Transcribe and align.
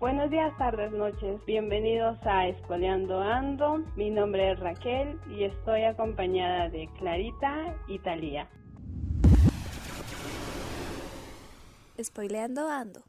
Buenos 0.00 0.30
días, 0.30 0.56
tardes, 0.58 0.92
noches. 0.92 1.44
Bienvenidos 1.44 2.16
a 2.24 2.46
Espoleando 2.46 3.20
Ando. 3.20 3.78
Mi 3.96 4.10
nombre 4.10 4.52
es 4.52 4.60
Raquel 4.60 5.18
y 5.28 5.42
estoy 5.42 5.82
acompañada 5.82 6.68
de 6.68 6.88
Clarita 7.00 7.74
y 7.88 7.98
Talía. 7.98 8.46
Spoileando 12.00 12.68
Ando. 12.68 13.00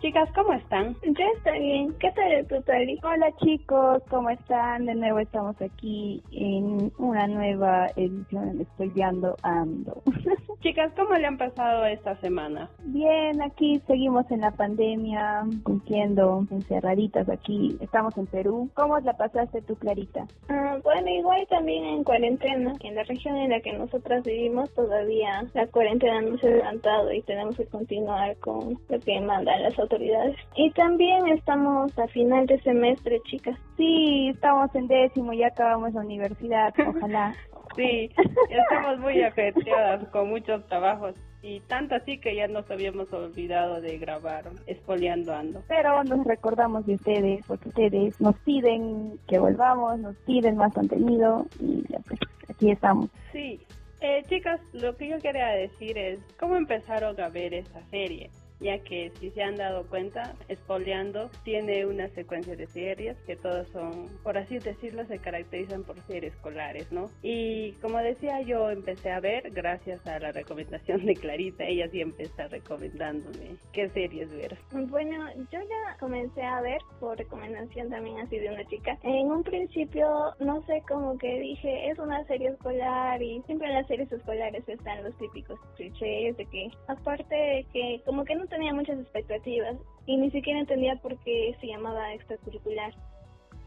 Chicas, 0.00 0.28
¿cómo 0.32 0.52
están? 0.52 0.94
Yo 1.02 1.24
estoy 1.36 1.58
bien. 1.58 1.94
¿Qué 1.98 2.12
tal 2.12 2.46
tu 2.46 2.62
Tali? 2.62 3.00
Hola 3.02 3.32
chicos, 3.42 4.00
¿cómo 4.10 4.30
están? 4.30 4.86
De 4.86 4.94
nuevo 4.94 5.18
estamos 5.18 5.60
aquí 5.60 6.22
en 6.30 6.92
una 6.98 7.26
nueva 7.26 7.88
edición 7.96 8.58
de 8.58 8.64
Spoileando 8.66 9.36
Ando. 9.42 10.04
Chicas, 10.62 10.92
¿cómo 10.94 11.14
le 11.14 11.26
han 11.26 11.38
pasado 11.38 11.84
esta 11.86 12.14
semana? 12.20 12.70
Bien, 12.84 13.42
aquí 13.42 13.82
seguimos 13.88 14.30
en 14.30 14.42
la 14.42 14.52
pandemia, 14.52 15.42
cumpliendo 15.64 16.46
encerraditas 16.52 17.28
aquí. 17.28 17.76
Estamos 17.80 18.16
en 18.16 18.26
Perú. 18.26 18.70
¿Cómo 18.74 18.96
la 19.00 19.16
pasaste 19.16 19.60
tú, 19.62 19.74
Clarita? 19.74 20.24
Ah, 20.48 20.78
bueno, 20.84 21.08
igual 21.08 21.44
también 21.48 21.84
en 21.84 22.04
cuarentena. 22.04 22.74
En 22.78 22.94
la 22.94 23.02
región 23.02 23.36
en 23.38 23.50
la 23.50 23.60
que 23.60 23.72
nosotras 23.72 24.22
vivimos 24.22 24.72
todavía 24.74 25.44
la 25.52 25.66
cuarentena 25.66 26.20
no 26.20 26.38
se 26.38 26.46
ha 26.46 26.50
levantado 26.50 27.12
y 27.12 27.22
tenemos 27.22 27.56
que 27.56 27.66
continuar 27.66 28.36
con 28.36 28.78
lo 28.88 29.00
que 29.00 29.20
mandan 29.20 29.64
las 29.64 29.76
autoridades 29.80 30.36
y 30.54 30.70
también 30.70 31.26
estamos 31.26 31.98
a 31.98 32.06
final 32.06 32.46
de 32.46 32.60
semestre, 32.60 33.20
chicas. 33.24 33.58
Sí, 33.76 34.28
estamos 34.28 34.72
en 34.76 34.86
décimo, 34.86 35.32
ya 35.32 35.48
acabamos 35.48 35.92
la 35.92 36.02
universidad, 36.02 36.72
ojalá. 36.86 37.34
sí, 37.76 38.10
estamos 38.50 38.98
muy 38.98 39.22
afectadas 39.22 40.06
con 40.08 40.28
muchos 40.28 40.66
trabajos 40.66 41.14
y 41.42 41.60
tanto 41.60 41.96
así 41.96 42.18
que 42.18 42.36
ya 42.36 42.46
nos 42.46 42.70
habíamos 42.70 43.12
olvidado 43.12 43.80
de 43.80 43.98
grabar 43.98 44.44
Espoleando 44.66 45.34
Ando. 45.34 45.62
Pero 45.68 46.04
nos 46.04 46.24
recordamos 46.24 46.86
de 46.86 46.94
ustedes, 46.94 47.44
porque 47.46 47.68
ustedes 47.68 48.20
nos 48.20 48.36
piden 48.40 49.18
que 49.26 49.38
volvamos, 49.38 49.98
nos 49.98 50.16
piden 50.18 50.56
más 50.56 50.72
contenido 50.72 51.46
y 51.60 51.82
ya 51.88 51.98
pues 52.00 52.20
aquí 52.48 52.70
estamos. 52.70 53.10
Sí, 53.32 53.60
eh, 54.00 54.22
chicas, 54.28 54.60
lo 54.72 54.96
que 54.96 55.08
yo 55.08 55.18
quería 55.18 55.48
decir 55.48 55.98
es 55.98 56.20
cómo 56.38 56.56
empezaron 56.56 57.20
a 57.20 57.28
ver 57.28 57.54
esta 57.54 57.82
serie 57.90 58.30
ya 58.62 58.78
que 58.78 59.10
si 59.18 59.30
se 59.30 59.42
han 59.42 59.56
dado 59.56 59.86
cuenta, 59.88 60.34
Espoleando 60.48 61.30
tiene 61.44 61.84
una 61.86 62.08
secuencia 62.08 62.56
de 62.56 62.66
series 62.66 63.16
que 63.26 63.36
todas 63.36 63.68
son, 63.68 64.08
por 64.22 64.38
así 64.38 64.58
decirlo, 64.58 65.04
se 65.06 65.18
caracterizan 65.18 65.82
por 65.84 65.98
series 66.02 66.34
escolares, 66.34 66.90
¿no? 66.92 67.10
Y 67.22 67.72
como 67.82 67.98
decía, 67.98 68.40
yo 68.42 68.70
empecé 68.70 69.10
a 69.10 69.20
ver 69.20 69.50
gracias 69.50 70.06
a 70.06 70.18
la 70.18 70.32
recomendación 70.32 71.04
de 71.04 71.14
Clarita, 71.14 71.64
ella 71.64 71.88
siempre 71.88 72.24
está 72.24 72.48
recomendándome 72.48 73.56
qué 73.72 73.88
series 73.90 74.30
ver. 74.32 74.56
Bueno, 74.72 75.28
yo 75.50 75.60
ya 75.60 75.96
comencé 75.98 76.42
a 76.42 76.60
ver 76.60 76.78
por 77.00 77.18
recomendación 77.18 77.90
también 77.90 78.18
así 78.20 78.38
de 78.38 78.48
una 78.48 78.64
chica. 78.66 78.98
En 79.02 79.30
un 79.30 79.42
principio, 79.42 80.06
no 80.38 80.62
sé, 80.66 80.82
como 80.88 81.18
que 81.18 81.40
dije, 81.40 81.90
es 81.90 81.98
una 81.98 82.24
serie 82.24 82.48
escolar 82.48 83.22
y 83.22 83.42
siempre 83.42 83.68
en 83.68 83.74
las 83.74 83.86
series 83.86 84.10
escolares 84.12 84.68
están 84.68 85.02
los 85.02 85.16
típicos 85.18 85.58
clichés 85.76 86.36
de 86.36 86.46
que, 86.46 86.68
aparte 86.86 87.34
de 87.34 87.66
que 87.72 88.00
como 88.04 88.24
que 88.24 88.34
no 88.34 88.46
tenía 88.52 88.74
muchas 88.74 89.00
expectativas 89.00 89.76
y 90.06 90.16
ni 90.18 90.30
siquiera 90.30 90.60
entendía 90.60 90.96
por 90.96 91.18
qué 91.20 91.56
se 91.60 91.66
llamaba 91.66 92.12
extracurricular 92.14 92.92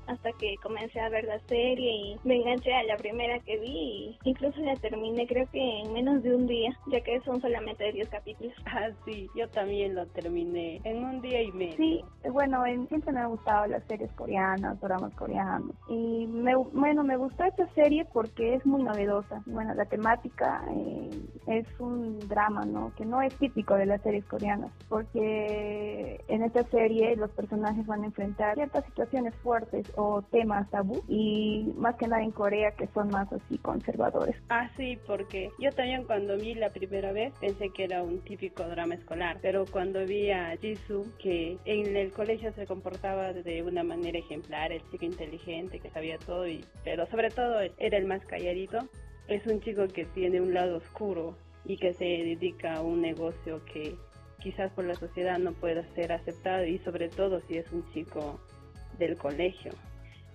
hasta 0.07 0.31
que 0.33 0.55
comencé 0.61 0.99
a 0.99 1.09
ver 1.09 1.25
la 1.25 1.39
serie 1.47 1.91
y 1.91 2.19
me 2.23 2.35
enganché 2.35 2.73
a 2.73 2.83
la 2.83 2.97
primera 2.97 3.39
que 3.39 3.57
vi 3.59 3.67
y 3.67 4.19
incluso 4.23 4.59
la 4.61 4.75
terminé 4.75 5.27
creo 5.27 5.47
que 5.51 5.81
en 5.81 5.93
menos 5.93 6.21
de 6.23 6.35
un 6.35 6.47
día, 6.47 6.77
ya 6.87 7.01
que 7.01 7.19
son 7.21 7.41
solamente 7.41 7.91
10 7.91 8.09
capítulos. 8.09 8.53
Ah, 8.65 8.89
sí, 9.05 9.29
yo 9.35 9.47
también 9.49 9.95
lo 9.95 10.05
terminé 10.07 10.81
en 10.83 11.03
un 11.03 11.21
día 11.21 11.41
y 11.41 11.51
medio. 11.51 11.77
Sí, 11.77 12.03
bueno, 12.29 12.63
siempre 12.89 13.11
me 13.13 13.21
han 13.21 13.29
gustado 13.29 13.67
las 13.67 13.83
series 13.85 14.11
coreanas, 14.13 14.79
dramas 14.81 15.13
coreanos 15.13 15.71
y 15.87 16.27
me, 16.27 16.55
bueno, 16.55 17.03
me 17.03 17.15
gustó 17.17 17.45
esta 17.45 17.67
serie 17.73 18.05
porque 18.11 18.55
es 18.55 18.65
muy 18.65 18.83
novedosa. 18.83 19.41
Bueno, 19.45 19.73
la 19.73 19.85
temática 19.85 20.63
eh, 20.71 21.09
es 21.47 21.67
un 21.79 22.19
drama, 22.27 22.65
¿no? 22.65 22.93
Que 22.95 23.05
no 23.05 23.21
es 23.21 23.33
típico 23.35 23.75
de 23.75 23.85
las 23.85 24.01
series 24.01 24.25
coreanas, 24.25 24.71
porque 24.89 26.19
en 26.27 26.43
esta 26.43 26.63
serie 26.63 27.15
los 27.15 27.31
personajes 27.31 27.85
van 27.85 28.03
a 28.03 28.07
enfrentar 28.07 28.55
ciertas 28.55 28.85
situaciones 28.85 29.33
fuertes 29.35 29.87
o 29.97 30.21
temas 30.23 30.69
tabú 30.69 31.03
y 31.07 31.73
más 31.77 31.95
que 31.95 32.07
nada 32.07 32.23
en 32.23 32.31
Corea 32.31 32.71
que 32.71 32.87
son 32.87 33.09
más 33.09 33.31
así 33.31 33.57
conservadores. 33.57 34.35
Ah, 34.49 34.69
sí, 34.77 34.97
porque 35.07 35.49
yo 35.59 35.71
también 35.71 36.03
cuando 36.05 36.37
vi 36.37 36.53
la 36.55 36.69
primera 36.69 37.11
vez 37.11 37.33
pensé 37.39 37.69
que 37.69 37.85
era 37.85 38.03
un 38.03 38.19
típico 38.21 38.63
drama 38.63 38.95
escolar, 38.95 39.37
pero 39.41 39.65
cuando 39.65 40.05
vi 40.05 40.31
a 40.31 40.55
Jisoo 40.57 41.05
que 41.21 41.57
en 41.65 41.95
el 41.95 42.11
colegio 42.11 42.51
se 42.53 42.65
comportaba 42.65 43.33
de 43.33 43.63
una 43.63 43.83
manera 43.83 44.19
ejemplar, 44.19 44.71
el 44.71 44.81
chico 44.89 45.05
inteligente 45.05 45.79
que 45.79 45.89
sabía 45.89 46.17
todo, 46.17 46.47
y, 46.47 46.63
pero 46.83 47.05
sobre 47.07 47.29
todo 47.29 47.59
era 47.77 47.97
el 47.97 48.05
más 48.05 48.25
calladito, 48.25 48.79
es 49.27 49.45
un 49.47 49.59
chico 49.61 49.87
que 49.87 50.05
tiene 50.05 50.41
un 50.41 50.53
lado 50.53 50.77
oscuro 50.77 51.35
y 51.65 51.77
que 51.77 51.93
se 51.93 52.05
dedica 52.05 52.75
a 52.75 52.81
un 52.81 53.01
negocio 53.01 53.63
que 53.65 53.95
quizás 54.41 54.71
por 54.73 54.85
la 54.85 54.93
sociedad 54.93 55.39
no 55.39 55.53
pueda 55.53 55.83
ser 55.95 56.11
aceptado 56.11 56.65
y 56.65 56.77
sobre 56.79 57.09
todo 57.09 57.39
si 57.41 57.57
es 57.57 57.71
un 57.71 57.83
chico 57.91 58.39
del 58.97 59.17
colegio. 59.17 59.71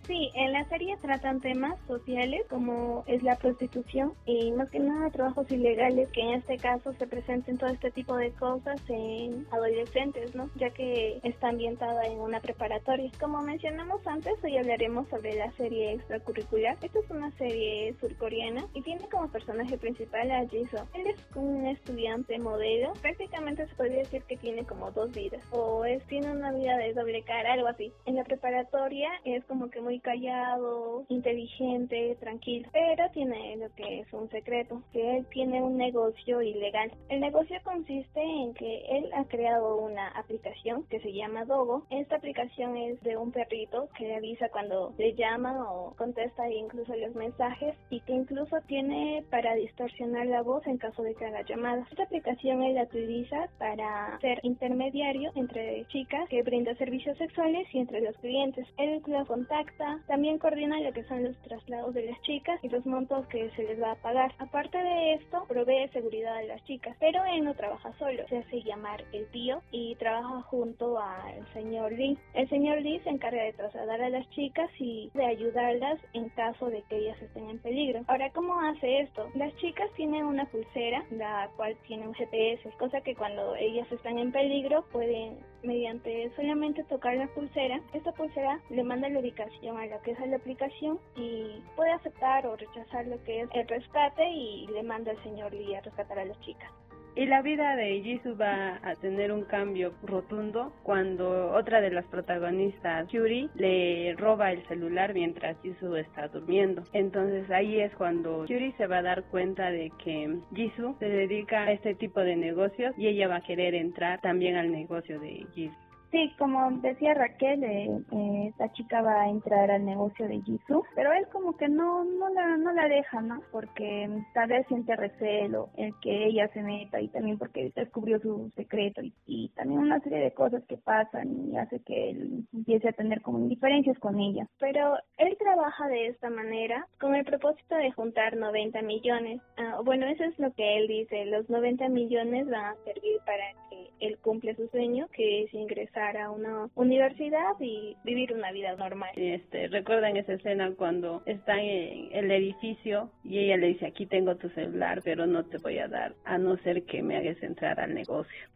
Sí, 0.06 0.30
en 0.34 0.52
la 0.52 0.64
serie 0.64 0.96
tratan 0.96 1.40
temas 1.40 1.78
sociales 1.86 2.42
como 2.48 3.04
es 3.06 3.22
la 3.22 3.36
prostitución 3.36 4.14
y 4.24 4.50
más 4.52 4.70
que 4.70 4.80
nada 4.80 5.10
trabajos 5.10 5.50
ilegales 5.50 6.08
que 6.10 6.22
en 6.22 6.34
este 6.34 6.56
caso 6.56 6.92
se 6.94 7.06
presenten 7.06 7.58
todo 7.58 7.70
este 7.70 7.90
tipo 7.90 8.16
de 8.16 8.32
cosas 8.32 8.80
en 8.88 9.46
adolescentes, 9.50 10.34
¿no? 10.34 10.50
Ya 10.56 10.70
que 10.70 11.20
está 11.22 11.48
ambientada 11.48 12.06
en 12.06 12.18
una 12.18 12.40
preparatoria. 12.40 13.10
Como 13.20 13.42
mencionamos 13.42 14.04
antes, 14.06 14.34
hoy 14.42 14.56
hablaremos 14.56 15.08
sobre 15.08 15.34
la 15.34 15.50
serie 15.52 15.92
extracurricular. 15.92 16.76
Esta 16.82 16.98
es 16.98 17.10
una 17.10 17.30
serie 17.32 17.94
surcoreana 18.00 18.66
y 18.74 18.82
tiene 18.82 19.08
como 19.08 19.28
personaje 19.28 19.76
principal 19.78 20.30
a 20.30 20.46
Jisoo. 20.48 20.88
Él 20.94 21.08
es 21.08 21.36
un 21.36 21.66
estudiante 21.66 22.38
modelo. 22.38 22.94
Prácticamente 23.00 23.66
se 23.66 23.74
podría 23.74 23.98
decir 23.98 24.22
que 24.24 24.36
tiene 24.36 24.64
como 24.64 24.90
dos 24.90 25.12
vidas 25.12 25.42
o 25.50 25.84
es 25.84 26.02
tiene 26.06 26.30
una 26.30 26.52
vida 26.52 26.76
de 26.78 26.94
doble 26.94 27.22
cara, 27.22 27.52
algo 27.52 27.68
así. 27.68 27.92
En 28.06 28.16
la 28.16 28.24
preparatoria 28.24 29.10
es 29.24 29.44
como 29.44 29.70
que 29.70 29.80
muy 29.80 29.89
callado, 29.98 31.04
inteligente, 31.08 32.16
tranquilo, 32.20 32.68
pero 32.72 33.10
tiene 33.10 33.56
lo 33.56 33.74
que 33.74 34.00
es 34.00 34.12
un 34.12 34.30
secreto, 34.30 34.82
que 34.92 35.16
él 35.16 35.26
tiene 35.30 35.62
un 35.62 35.76
negocio 35.76 36.42
ilegal. 36.42 36.92
El 37.08 37.20
negocio 37.20 37.56
consiste 37.64 38.22
en 38.22 38.54
que 38.54 38.84
él 38.90 39.10
ha 39.14 39.24
creado 39.24 39.76
una 39.78 40.08
aplicación 40.08 40.84
que 40.84 41.00
se 41.00 41.12
llama 41.12 41.44
Dogo. 41.44 41.84
Esta 41.90 42.16
aplicación 42.16 42.76
es 42.76 43.00
de 43.02 43.16
un 43.16 43.32
perrito 43.32 43.88
que 43.96 44.06
le 44.06 44.16
avisa 44.16 44.48
cuando 44.50 44.94
le 44.98 45.14
llaman 45.14 45.56
o 45.58 45.94
contesta 45.96 46.48
incluso 46.50 46.94
los 46.94 47.14
mensajes 47.14 47.74
y 47.90 48.00
que 48.00 48.12
incluso 48.12 48.56
tiene 48.66 49.24
para 49.30 49.54
distorsionar 49.54 50.26
la 50.26 50.42
voz 50.42 50.66
en 50.66 50.78
caso 50.78 51.02
de 51.02 51.14
que 51.14 51.26
haga 51.26 51.42
llamadas. 51.42 51.90
Esta 51.90 52.04
aplicación 52.04 52.62
él 52.62 52.74
la 52.74 52.84
utiliza 52.84 53.48
para 53.58 54.18
ser 54.20 54.38
intermediario 54.42 55.32
entre 55.34 55.86
chicas 55.88 56.28
que 56.28 56.42
brinda 56.42 56.74
servicios 56.76 57.16
sexuales 57.18 57.66
y 57.72 57.78
entre 57.78 58.00
los 58.00 58.16
clientes. 58.18 58.66
Él 58.76 59.00
la 59.06 59.24
contacta 59.24 59.79
también 60.06 60.38
coordina 60.38 60.80
lo 60.80 60.92
que 60.92 61.04
son 61.04 61.24
los 61.24 61.36
traslados 61.42 61.94
de 61.94 62.06
las 62.06 62.20
chicas 62.22 62.58
y 62.62 62.68
los 62.68 62.84
montos 62.86 63.26
que 63.28 63.50
se 63.50 63.62
les 63.64 63.80
va 63.80 63.92
a 63.92 63.96
pagar. 63.96 64.32
Aparte 64.38 64.78
de 64.78 65.14
esto, 65.14 65.44
provee 65.48 65.88
seguridad 65.92 66.36
a 66.36 66.42
las 66.42 66.62
chicas, 66.64 66.96
pero 67.00 67.24
él 67.24 67.44
no 67.44 67.54
trabaja 67.54 67.92
solo, 67.98 68.26
se 68.28 68.38
hace 68.38 68.62
llamar 68.62 69.04
el 69.12 69.26
tío 69.30 69.62
y 69.70 69.94
trabaja 69.96 70.42
junto 70.42 70.98
al 70.98 71.46
señor 71.52 71.92
Lee. 71.92 72.18
El 72.34 72.48
señor 72.48 72.80
Lee 72.82 73.00
se 73.00 73.10
encarga 73.10 73.42
de 73.42 73.52
trasladar 73.52 74.02
a 74.02 74.10
las 74.10 74.28
chicas 74.30 74.70
y 74.78 75.10
de 75.14 75.24
ayudarlas 75.24 75.98
en 76.12 76.28
caso 76.30 76.66
de 76.66 76.82
que 76.82 76.96
ellas 76.96 77.20
estén 77.22 77.48
en 77.48 77.58
peligro. 77.58 78.04
Ahora, 78.06 78.30
¿cómo 78.30 78.60
hace 78.60 79.00
esto? 79.00 79.28
Las 79.34 79.54
chicas 79.56 79.90
tienen 79.96 80.24
una 80.24 80.46
pulsera, 80.46 81.04
la 81.10 81.50
cual 81.56 81.76
tiene 81.86 82.06
un 82.06 82.14
GPS, 82.14 82.70
cosa 82.78 83.00
que 83.00 83.14
cuando 83.14 83.54
ellas 83.56 83.90
están 83.90 84.18
en 84.18 84.32
peligro 84.32 84.84
pueden, 84.92 85.38
mediante 85.62 86.30
solamente 86.36 86.84
tocar 86.84 87.16
la 87.16 87.26
pulsera, 87.28 87.80
esta 87.92 88.12
pulsera 88.12 88.60
le 88.70 88.82
manda 88.82 89.08
la 89.08 89.20
ubicación 89.20 89.76
a 89.76 89.86
lo 89.86 90.00
que 90.02 90.12
es 90.12 90.20
la 90.26 90.36
aplicación 90.36 90.98
y 91.16 91.62
puede 91.76 91.92
aceptar 91.92 92.46
o 92.46 92.56
rechazar 92.56 93.06
lo 93.06 93.22
que 93.24 93.42
es 93.42 93.48
el 93.54 93.68
rescate 93.68 94.28
y 94.30 94.66
le 94.68 94.82
manda 94.82 95.10
al 95.10 95.22
señor 95.22 95.52
Lee 95.52 95.74
a 95.74 95.80
rescatar 95.80 96.18
a 96.18 96.24
las 96.24 96.40
chicas. 96.40 96.70
Y 97.16 97.26
la 97.26 97.42
vida 97.42 97.74
de 97.76 98.00
Jisoo 98.02 98.36
va 98.36 98.78
a 98.82 98.94
tener 98.96 99.32
un 99.32 99.44
cambio 99.44 99.92
rotundo 100.02 100.72
cuando 100.82 101.52
otra 101.52 101.80
de 101.80 101.90
las 101.90 102.06
protagonistas, 102.06 103.08
Yuri, 103.08 103.50
le 103.54 104.14
roba 104.16 104.52
el 104.52 104.66
celular 104.68 105.12
mientras 105.12 105.60
Jisoo 105.62 105.96
está 105.96 106.28
durmiendo. 106.28 106.82
Entonces 106.92 107.50
ahí 107.50 107.80
es 107.80 107.92
cuando 107.96 108.46
Yuri 108.46 108.72
se 108.72 108.86
va 108.86 108.98
a 108.98 109.02
dar 109.02 109.24
cuenta 109.24 109.70
de 109.70 109.90
que 110.02 110.38
Jisoo 110.54 110.96
se 110.98 111.08
dedica 111.08 111.64
a 111.64 111.72
este 111.72 111.94
tipo 111.94 112.20
de 112.20 112.36
negocios 112.36 112.94
y 112.96 113.08
ella 113.08 113.28
va 113.28 113.36
a 113.36 113.40
querer 113.40 113.74
entrar 113.74 114.20
también 114.20 114.56
al 114.56 114.70
negocio 114.70 115.18
de 115.18 115.46
Jisoo. 115.54 115.89
Sí, 116.10 116.34
como 116.38 116.72
decía 116.80 117.14
Raquel, 117.14 117.62
eh, 117.62 117.88
eh, 118.10 118.46
esta 118.48 118.72
chica 118.72 119.00
va 119.00 119.22
a 119.22 119.28
entrar 119.28 119.70
al 119.70 119.84
negocio 119.84 120.26
de 120.26 120.40
Jisoo, 120.42 120.82
pero 120.96 121.12
él 121.12 121.28
como 121.32 121.56
que 121.56 121.68
no 121.68 122.02
no 122.04 122.28
la 122.30 122.56
no 122.56 122.72
la 122.72 122.88
deja, 122.88 123.20
¿no? 123.20 123.42
Porque 123.52 124.08
tal 124.34 124.48
vez 124.48 124.66
siente 124.66 124.96
recelo 124.96 125.70
el 125.76 125.94
que 126.00 126.26
ella 126.26 126.48
se 126.48 126.62
meta 126.62 127.00
y 127.00 127.06
también 127.08 127.38
porque 127.38 127.70
descubrió 127.76 128.18
su 128.18 128.50
secreto 128.56 129.02
y, 129.26 129.50
también 129.54 129.80
una 129.80 130.00
serie 130.00 130.18
de 130.18 130.32
cosas 130.32 130.64
que 130.64 130.78
pasan 130.78 131.52
y 131.52 131.56
hace 131.56 131.80
que 131.80 132.10
él 132.10 132.44
empiece 132.52 132.88
a 132.88 132.92
tener 132.92 133.20
como 133.20 133.38
indiferencias 133.38 133.98
con 133.98 134.18
ella. 134.18 134.48
Pero 134.58 134.96
él 135.16 135.36
trabaja 135.38 135.86
de 135.86 136.08
esta 136.08 136.28
manera 136.28 136.86
con 136.98 137.14
el 137.14 137.24
propósito 137.24 137.76
de 137.76 137.92
juntar 137.92 138.36
90 138.36 138.82
millones. 138.82 139.40
Ah, 139.56 139.80
bueno, 139.84 140.06
eso 140.06 140.24
es 140.24 140.36
lo 140.38 140.52
que 140.54 140.78
él 140.78 140.88
dice. 140.88 141.26
Los 141.26 141.48
90 141.48 141.88
millones 141.88 142.48
van 142.48 142.64
a 142.64 142.76
servir 142.84 143.18
para 143.24 143.44
que 143.70 143.90
él 144.00 144.18
cumple 144.18 144.56
su 144.56 144.66
sueño, 144.68 145.06
que 145.12 145.44
es 145.44 145.54
ingresar 145.54 145.99
a 146.00 146.30
una 146.30 146.68
universidad 146.74 147.54
y 147.60 147.96
vivir 148.04 148.32
una 148.32 148.52
vida 148.52 148.74
normal. 148.76 149.10
Este, 149.16 149.68
recuerdan 149.68 150.16
esa 150.16 150.34
escena 150.34 150.72
cuando 150.76 151.22
están 151.26 151.58
en 151.60 152.08
el 152.12 152.30
edificio 152.30 153.10
y 153.24 153.38
ella 153.38 153.56
le 153.56 153.68
dice, 153.68 153.86
aquí 153.86 154.06
tengo 154.06 154.36
tu 154.36 154.48
celular, 154.50 155.02
pero 155.04 155.26
no 155.26 155.44
te 155.44 155.58
voy 155.58 155.78
a 155.78 155.88
dar, 155.88 156.14
a 156.24 156.38
no 156.38 156.56
ser 156.58 156.84
que 156.84 157.02
me 157.02 157.16
hagas 157.16 157.42
entrar 157.42 157.80
al 157.80 157.94
negocio. 157.94 158.48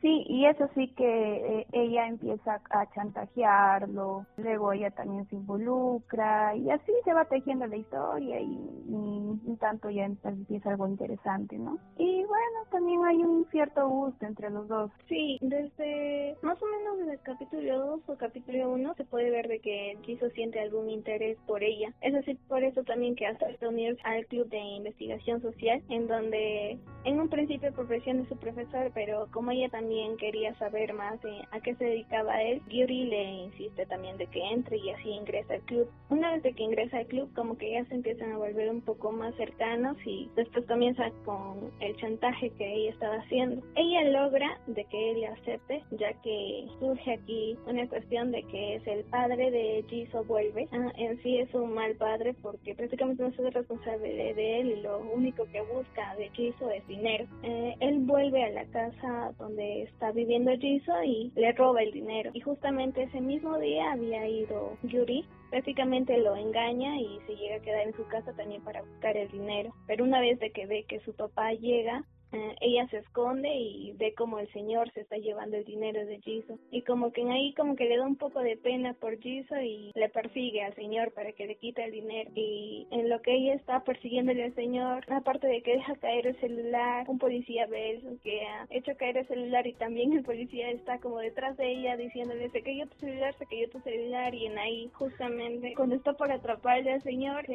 Sí, 0.00 0.24
y 0.28 0.46
eso 0.46 0.68
sí 0.74 0.88
que 0.96 1.04
eh, 1.04 1.66
ella 1.72 2.08
empieza 2.08 2.60
a 2.70 2.90
chantajearlo, 2.94 4.24
luego 4.38 4.72
ella 4.72 4.90
también 4.90 5.28
se 5.28 5.36
involucra 5.36 6.56
y 6.56 6.70
así 6.70 6.92
se 7.04 7.12
va 7.12 7.26
tejiendo 7.26 7.66
la 7.66 7.76
historia 7.76 8.40
y, 8.40 8.58
un 8.90 9.56
tanto 9.58 9.90
ya 9.90 10.04
empieza 10.04 10.70
algo 10.70 10.88
interesante, 10.88 11.56
¿no? 11.56 11.78
Y 11.96 12.24
bueno, 12.24 12.58
también 12.70 13.04
hay 13.04 13.18
un 13.18 13.46
cierto 13.50 13.88
gusto 13.88 14.26
entre 14.26 14.50
los 14.50 14.66
dos. 14.68 14.90
Sí, 15.08 15.38
desde 15.40 16.36
más 16.42 16.60
o 16.60 16.66
menos 16.66 16.98
desde 16.98 17.22
capítulo 17.22 17.86
2 17.86 18.00
o 18.08 18.16
capítulo 18.16 18.70
1 18.72 18.94
se 18.94 19.04
puede 19.04 19.30
ver 19.30 19.48
de 19.48 19.60
que 19.60 19.98
Jisoo 20.02 20.30
siente 20.30 20.60
algún 20.60 20.90
interés 20.90 21.38
por 21.46 21.62
ella. 21.62 21.92
Es 22.00 22.14
así 22.14 22.34
por 22.48 22.64
eso 22.64 22.82
también 22.84 23.14
que 23.14 23.26
hasta 23.26 23.46
unirse 23.68 24.00
al 24.04 24.26
club 24.26 24.48
de 24.48 24.58
investigación 24.58 25.40
social 25.42 25.82
en 25.88 26.06
donde 26.08 26.78
en 27.04 27.20
un 27.20 27.28
principio 27.28 27.72
por 27.72 27.86
presión 27.86 28.22
de 28.22 28.28
su 28.28 28.36
profesor, 28.36 28.90
pero 28.94 29.28
como 29.30 29.50
ella 29.50 29.68
también 29.68 29.89
también 29.90 30.16
quería 30.18 30.54
saber 30.54 30.92
más 30.94 31.18
a 31.50 31.60
qué 31.60 31.74
se 31.74 31.84
dedicaba 31.84 32.40
él, 32.40 32.62
Yuri 32.68 33.06
le 33.06 33.24
insiste 33.24 33.86
también 33.86 34.16
de 34.18 34.28
que 34.28 34.40
entre 34.40 34.76
y 34.76 34.90
así 34.90 35.08
ingresa 35.10 35.54
al 35.54 35.62
club. 35.62 35.90
Una 36.10 36.30
vez 36.30 36.44
de 36.44 36.52
que 36.52 36.62
ingresa 36.62 36.98
al 36.98 37.06
club, 37.06 37.28
como 37.34 37.58
que 37.58 37.72
ya 37.72 37.84
se 37.86 37.96
empiezan 37.96 38.30
a 38.30 38.38
volver 38.38 38.70
un 38.70 38.82
poco 38.82 39.10
más 39.10 39.34
cercanos 39.34 39.96
y 40.06 40.30
después 40.36 40.64
comienza 40.66 41.10
con 41.24 41.72
el 41.80 41.96
chantaje 41.96 42.50
que 42.50 42.72
ella 42.72 42.90
estaba 42.90 43.16
haciendo. 43.16 43.66
Ella 43.74 44.04
logra 44.10 44.60
de 44.68 44.84
que 44.84 45.10
él 45.10 45.22
le 45.22 45.26
acepte, 45.26 45.82
ya 45.90 46.12
que 46.22 46.68
surge 46.78 47.14
aquí 47.14 47.58
una 47.66 47.88
cuestión 47.88 48.30
de 48.30 48.44
que 48.44 48.76
es 48.76 48.86
el 48.86 49.02
padre 49.06 49.50
de 49.50 49.84
Jisoo 49.88 50.22
vuelve. 50.22 50.68
Ah, 50.70 50.92
en 50.98 51.20
sí 51.22 51.38
es 51.38 51.52
un 51.52 51.74
mal 51.74 51.96
padre 51.96 52.34
porque 52.40 52.76
prácticamente 52.76 53.24
no 53.24 53.28
es 53.30 53.54
responsable 53.54 54.34
de 54.34 54.60
él 54.60 54.70
y 54.70 54.82
lo 54.82 55.00
único 55.00 55.46
que 55.46 55.62
busca 55.62 56.14
de 56.14 56.30
Jisoo 56.30 56.70
es 56.70 56.86
dinero. 56.86 57.26
Eh, 57.42 57.74
él 57.80 57.98
vuelve 58.02 58.44
a 58.44 58.50
la 58.50 58.64
casa 58.66 59.32
donde 59.40 59.79
está 59.82 60.12
viviendo 60.12 60.50
Jisoo 60.56 61.02
y 61.02 61.32
le 61.34 61.52
roba 61.52 61.82
el 61.82 61.92
dinero. 61.92 62.30
Y 62.34 62.40
justamente 62.40 63.02
ese 63.02 63.20
mismo 63.20 63.58
día 63.58 63.92
había 63.92 64.26
ido 64.28 64.76
Yuri, 64.82 65.24
prácticamente 65.50 66.18
lo 66.18 66.36
engaña 66.36 66.98
y 66.98 67.18
se 67.26 67.36
llega 67.36 67.56
a 67.56 67.60
quedar 67.60 67.86
en 67.86 67.94
su 67.94 68.06
casa 68.06 68.32
también 68.34 68.62
para 68.62 68.82
buscar 68.82 69.16
el 69.16 69.30
dinero. 69.30 69.74
Pero 69.86 70.04
una 70.04 70.20
vez 70.20 70.38
de 70.38 70.50
que 70.50 70.66
ve 70.66 70.84
que 70.88 71.00
su 71.00 71.14
papá 71.14 71.52
llega, 71.52 72.04
eh, 72.32 72.56
ella 72.60 72.86
se 72.88 72.98
esconde 72.98 73.48
y 73.54 73.92
ve 73.92 74.14
como 74.14 74.38
el 74.38 74.50
señor 74.52 74.90
se 74.92 75.00
está 75.00 75.16
llevando 75.16 75.56
el 75.56 75.64
dinero 75.64 76.04
de 76.06 76.20
Jisoo. 76.20 76.58
Y 76.70 76.82
como 76.82 77.12
que 77.12 77.22
en 77.22 77.30
ahí 77.30 77.54
como 77.54 77.76
que 77.76 77.86
le 77.86 77.96
da 77.96 78.06
un 78.06 78.16
poco 78.16 78.40
de 78.40 78.56
pena 78.56 78.94
por 78.94 79.18
Jisoo 79.18 79.60
y 79.60 79.92
le 79.94 80.08
persigue 80.08 80.62
al 80.62 80.74
señor 80.74 81.12
para 81.12 81.32
que 81.32 81.46
le 81.46 81.56
quite 81.56 81.84
el 81.84 81.92
dinero. 81.92 82.30
Y 82.34 82.86
en 82.90 83.08
lo 83.08 83.20
que 83.22 83.34
ella 83.34 83.54
está 83.54 83.84
persiguiéndole 83.84 84.44
al 84.44 84.54
señor 84.54 85.04
aparte 85.12 85.46
de 85.46 85.62
que 85.62 85.72
deja 85.72 85.94
caer 85.96 86.26
el 86.26 86.40
celular 86.40 87.04
un 87.08 87.18
policía 87.18 87.66
ve 87.66 87.92
eso 87.92 88.08
que 88.22 88.40
ha 88.46 88.66
hecho 88.70 88.96
caer 88.96 89.18
el 89.18 89.26
celular 89.26 89.66
y 89.66 89.74
también 89.74 90.12
el 90.12 90.22
policía 90.22 90.70
está 90.70 90.98
como 90.98 91.18
detrás 91.18 91.56
de 91.56 91.70
ella 91.70 91.96
diciéndole 91.96 92.50
se 92.50 92.62
cayó 92.62 92.86
tu 92.86 92.98
celular 92.98 93.34
se 93.34 93.46
cayó 93.46 93.68
tu 93.70 93.80
celular 93.80 94.34
y 94.34 94.46
en 94.46 94.58
ahí 94.58 94.90
justamente 94.94 95.74
cuando 95.76 95.96
está 95.96 96.12
por 96.14 96.30
atraparle 96.30 96.92
al 96.92 97.02
señor 97.02 97.46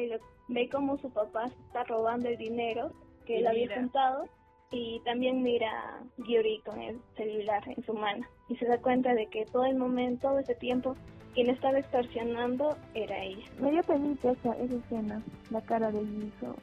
ve 0.48 0.68
como 0.68 0.98
su 0.98 1.10
papá 1.10 1.46
está 1.46 1.84
robando 1.84 2.28
el 2.28 2.36
dinero 2.36 2.92
que 3.26 3.38
él 3.38 3.46
había 3.46 3.74
juntado 3.74 4.24
y 4.70 5.00
también 5.04 5.42
mira 5.42 5.68
a 5.68 6.02
Yuri 6.18 6.60
con 6.64 6.80
el 6.80 6.98
celular 7.16 7.62
en 7.66 7.84
su 7.84 7.94
mano 7.94 8.26
y 8.48 8.56
se 8.56 8.66
da 8.66 8.78
cuenta 8.78 9.14
de 9.14 9.26
que 9.26 9.44
todo 9.46 9.64
el 9.64 9.76
momento, 9.76 10.28
todo 10.28 10.38
ese 10.38 10.54
tiempo, 10.54 10.96
quien 11.34 11.50
estaba 11.50 11.78
extorsionando 11.78 12.76
era 12.94 13.22
ella. 13.22 13.44
Me 13.60 13.70
dio 13.70 13.82
penita 13.82 14.32
esa, 14.32 14.52
esa 14.54 14.74
escena, 14.74 15.22
la 15.50 15.60
cara 15.60 15.90
de 15.90 16.00
Jisoo. 16.00 16.56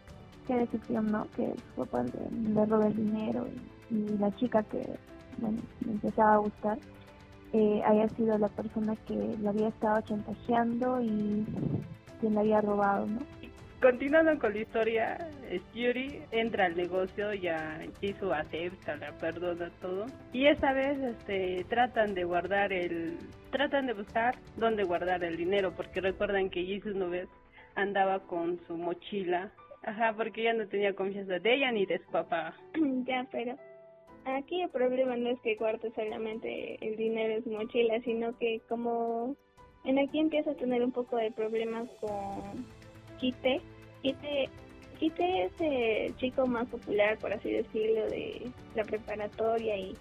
Qué 0.48 0.56
decepción, 0.56 1.12
¿no? 1.12 1.28
Que 1.36 1.54
su 1.56 1.86
papá 1.86 2.04
le, 2.04 2.66
roba 2.66 2.88
el 2.88 2.96
dinero 2.96 3.48
y, 3.90 4.18
la 4.18 4.36
chica 4.36 4.64
que, 4.64 4.82
bueno, 5.38 5.62
le 5.86 5.92
empezaba 5.92 6.34
a 6.34 6.38
gustar 6.38 6.80
eh, 7.54 7.82
haya 7.86 8.10
sido 8.10 8.36
la 8.40 8.50
persona 8.50 8.96
que 9.08 9.14
le 9.14 9.48
había 9.48 9.68
estado 9.68 10.02
chantajeando 10.02 11.00
y 11.02 11.46
quien 12.20 12.34
le 12.34 12.40
había 12.40 12.62
robado, 12.62 13.06
¿no? 13.06 13.20
Continuando 13.80 14.40
con 14.40 14.54
la 14.54 14.60
historia, 14.60 15.30
Yuri 15.74 16.22
entra 16.32 16.66
al 16.66 16.76
negocio, 16.76 17.34
ya 17.34 17.80
Jisoo 18.00 18.34
acepta, 18.34 18.96
la 18.96 19.12
perdona 19.18 19.70
todo. 19.82 20.06
Y 20.32 20.48
esta 20.48 20.74
vez 20.74 20.98
este, 21.00 21.66
tratan 21.70 22.14
de 22.14 22.24
guardar 22.24 22.74
el... 22.74 23.18
Tratan 23.52 23.88
de 23.88 23.94
buscar 23.94 24.36
dónde 24.58 24.84
guardar 24.84 25.24
el 25.24 25.38
dinero, 25.38 25.74
porque 25.76 26.02
recuerdan 26.02 26.50
que 26.50 26.64
Jisoo 26.64 26.96
una 26.96 27.08
vez 27.08 27.30
andaba 27.76 28.20
con 28.20 28.60
su 28.68 28.78
mochila. 28.78 29.52
Ajá, 29.84 30.14
porque 30.16 30.42
ella 30.42 30.54
no 30.54 30.68
tenía 30.68 30.94
confianza 30.94 31.40
de 31.40 31.54
ella 31.54 31.72
ni 31.72 31.86
de 31.86 32.00
su 32.00 32.12
papá. 32.12 32.56
ya, 33.06 33.28
pero 33.32 33.58
aquí 34.26 34.62
el 34.62 34.70
problema 34.70 35.16
no 35.18 35.30
es 35.30 35.40
que 35.42 35.56
guarde 35.56 35.92
solamente 35.94 36.78
el 36.82 36.96
dinero 36.96 37.34
en 37.34 37.44
su 37.44 37.52
mochila, 37.52 38.00
sino 38.02 38.38
que 38.38 38.62
como 38.70 39.36
en 39.84 40.00
aquí 40.00 40.20
empieza 40.20 40.52
a 40.52 40.56
tener 40.56 40.84
un 40.84 40.92
poco 40.92 41.18
de 41.18 41.32
problemas 41.32 41.90
con 42.00 42.66
Kite, 43.20 43.62
Kite, 44.02 44.50
Kite 44.94 45.46
es 45.46 45.52
el 45.60 46.16
chico 46.18 46.48
más 46.48 46.68
popular, 46.68 47.18
por 47.18 47.34
así 47.34 47.52
decirlo, 47.52 48.08
de 48.10 48.52
la 48.76 48.84
preparatoria 48.84 49.78
y 49.78 49.96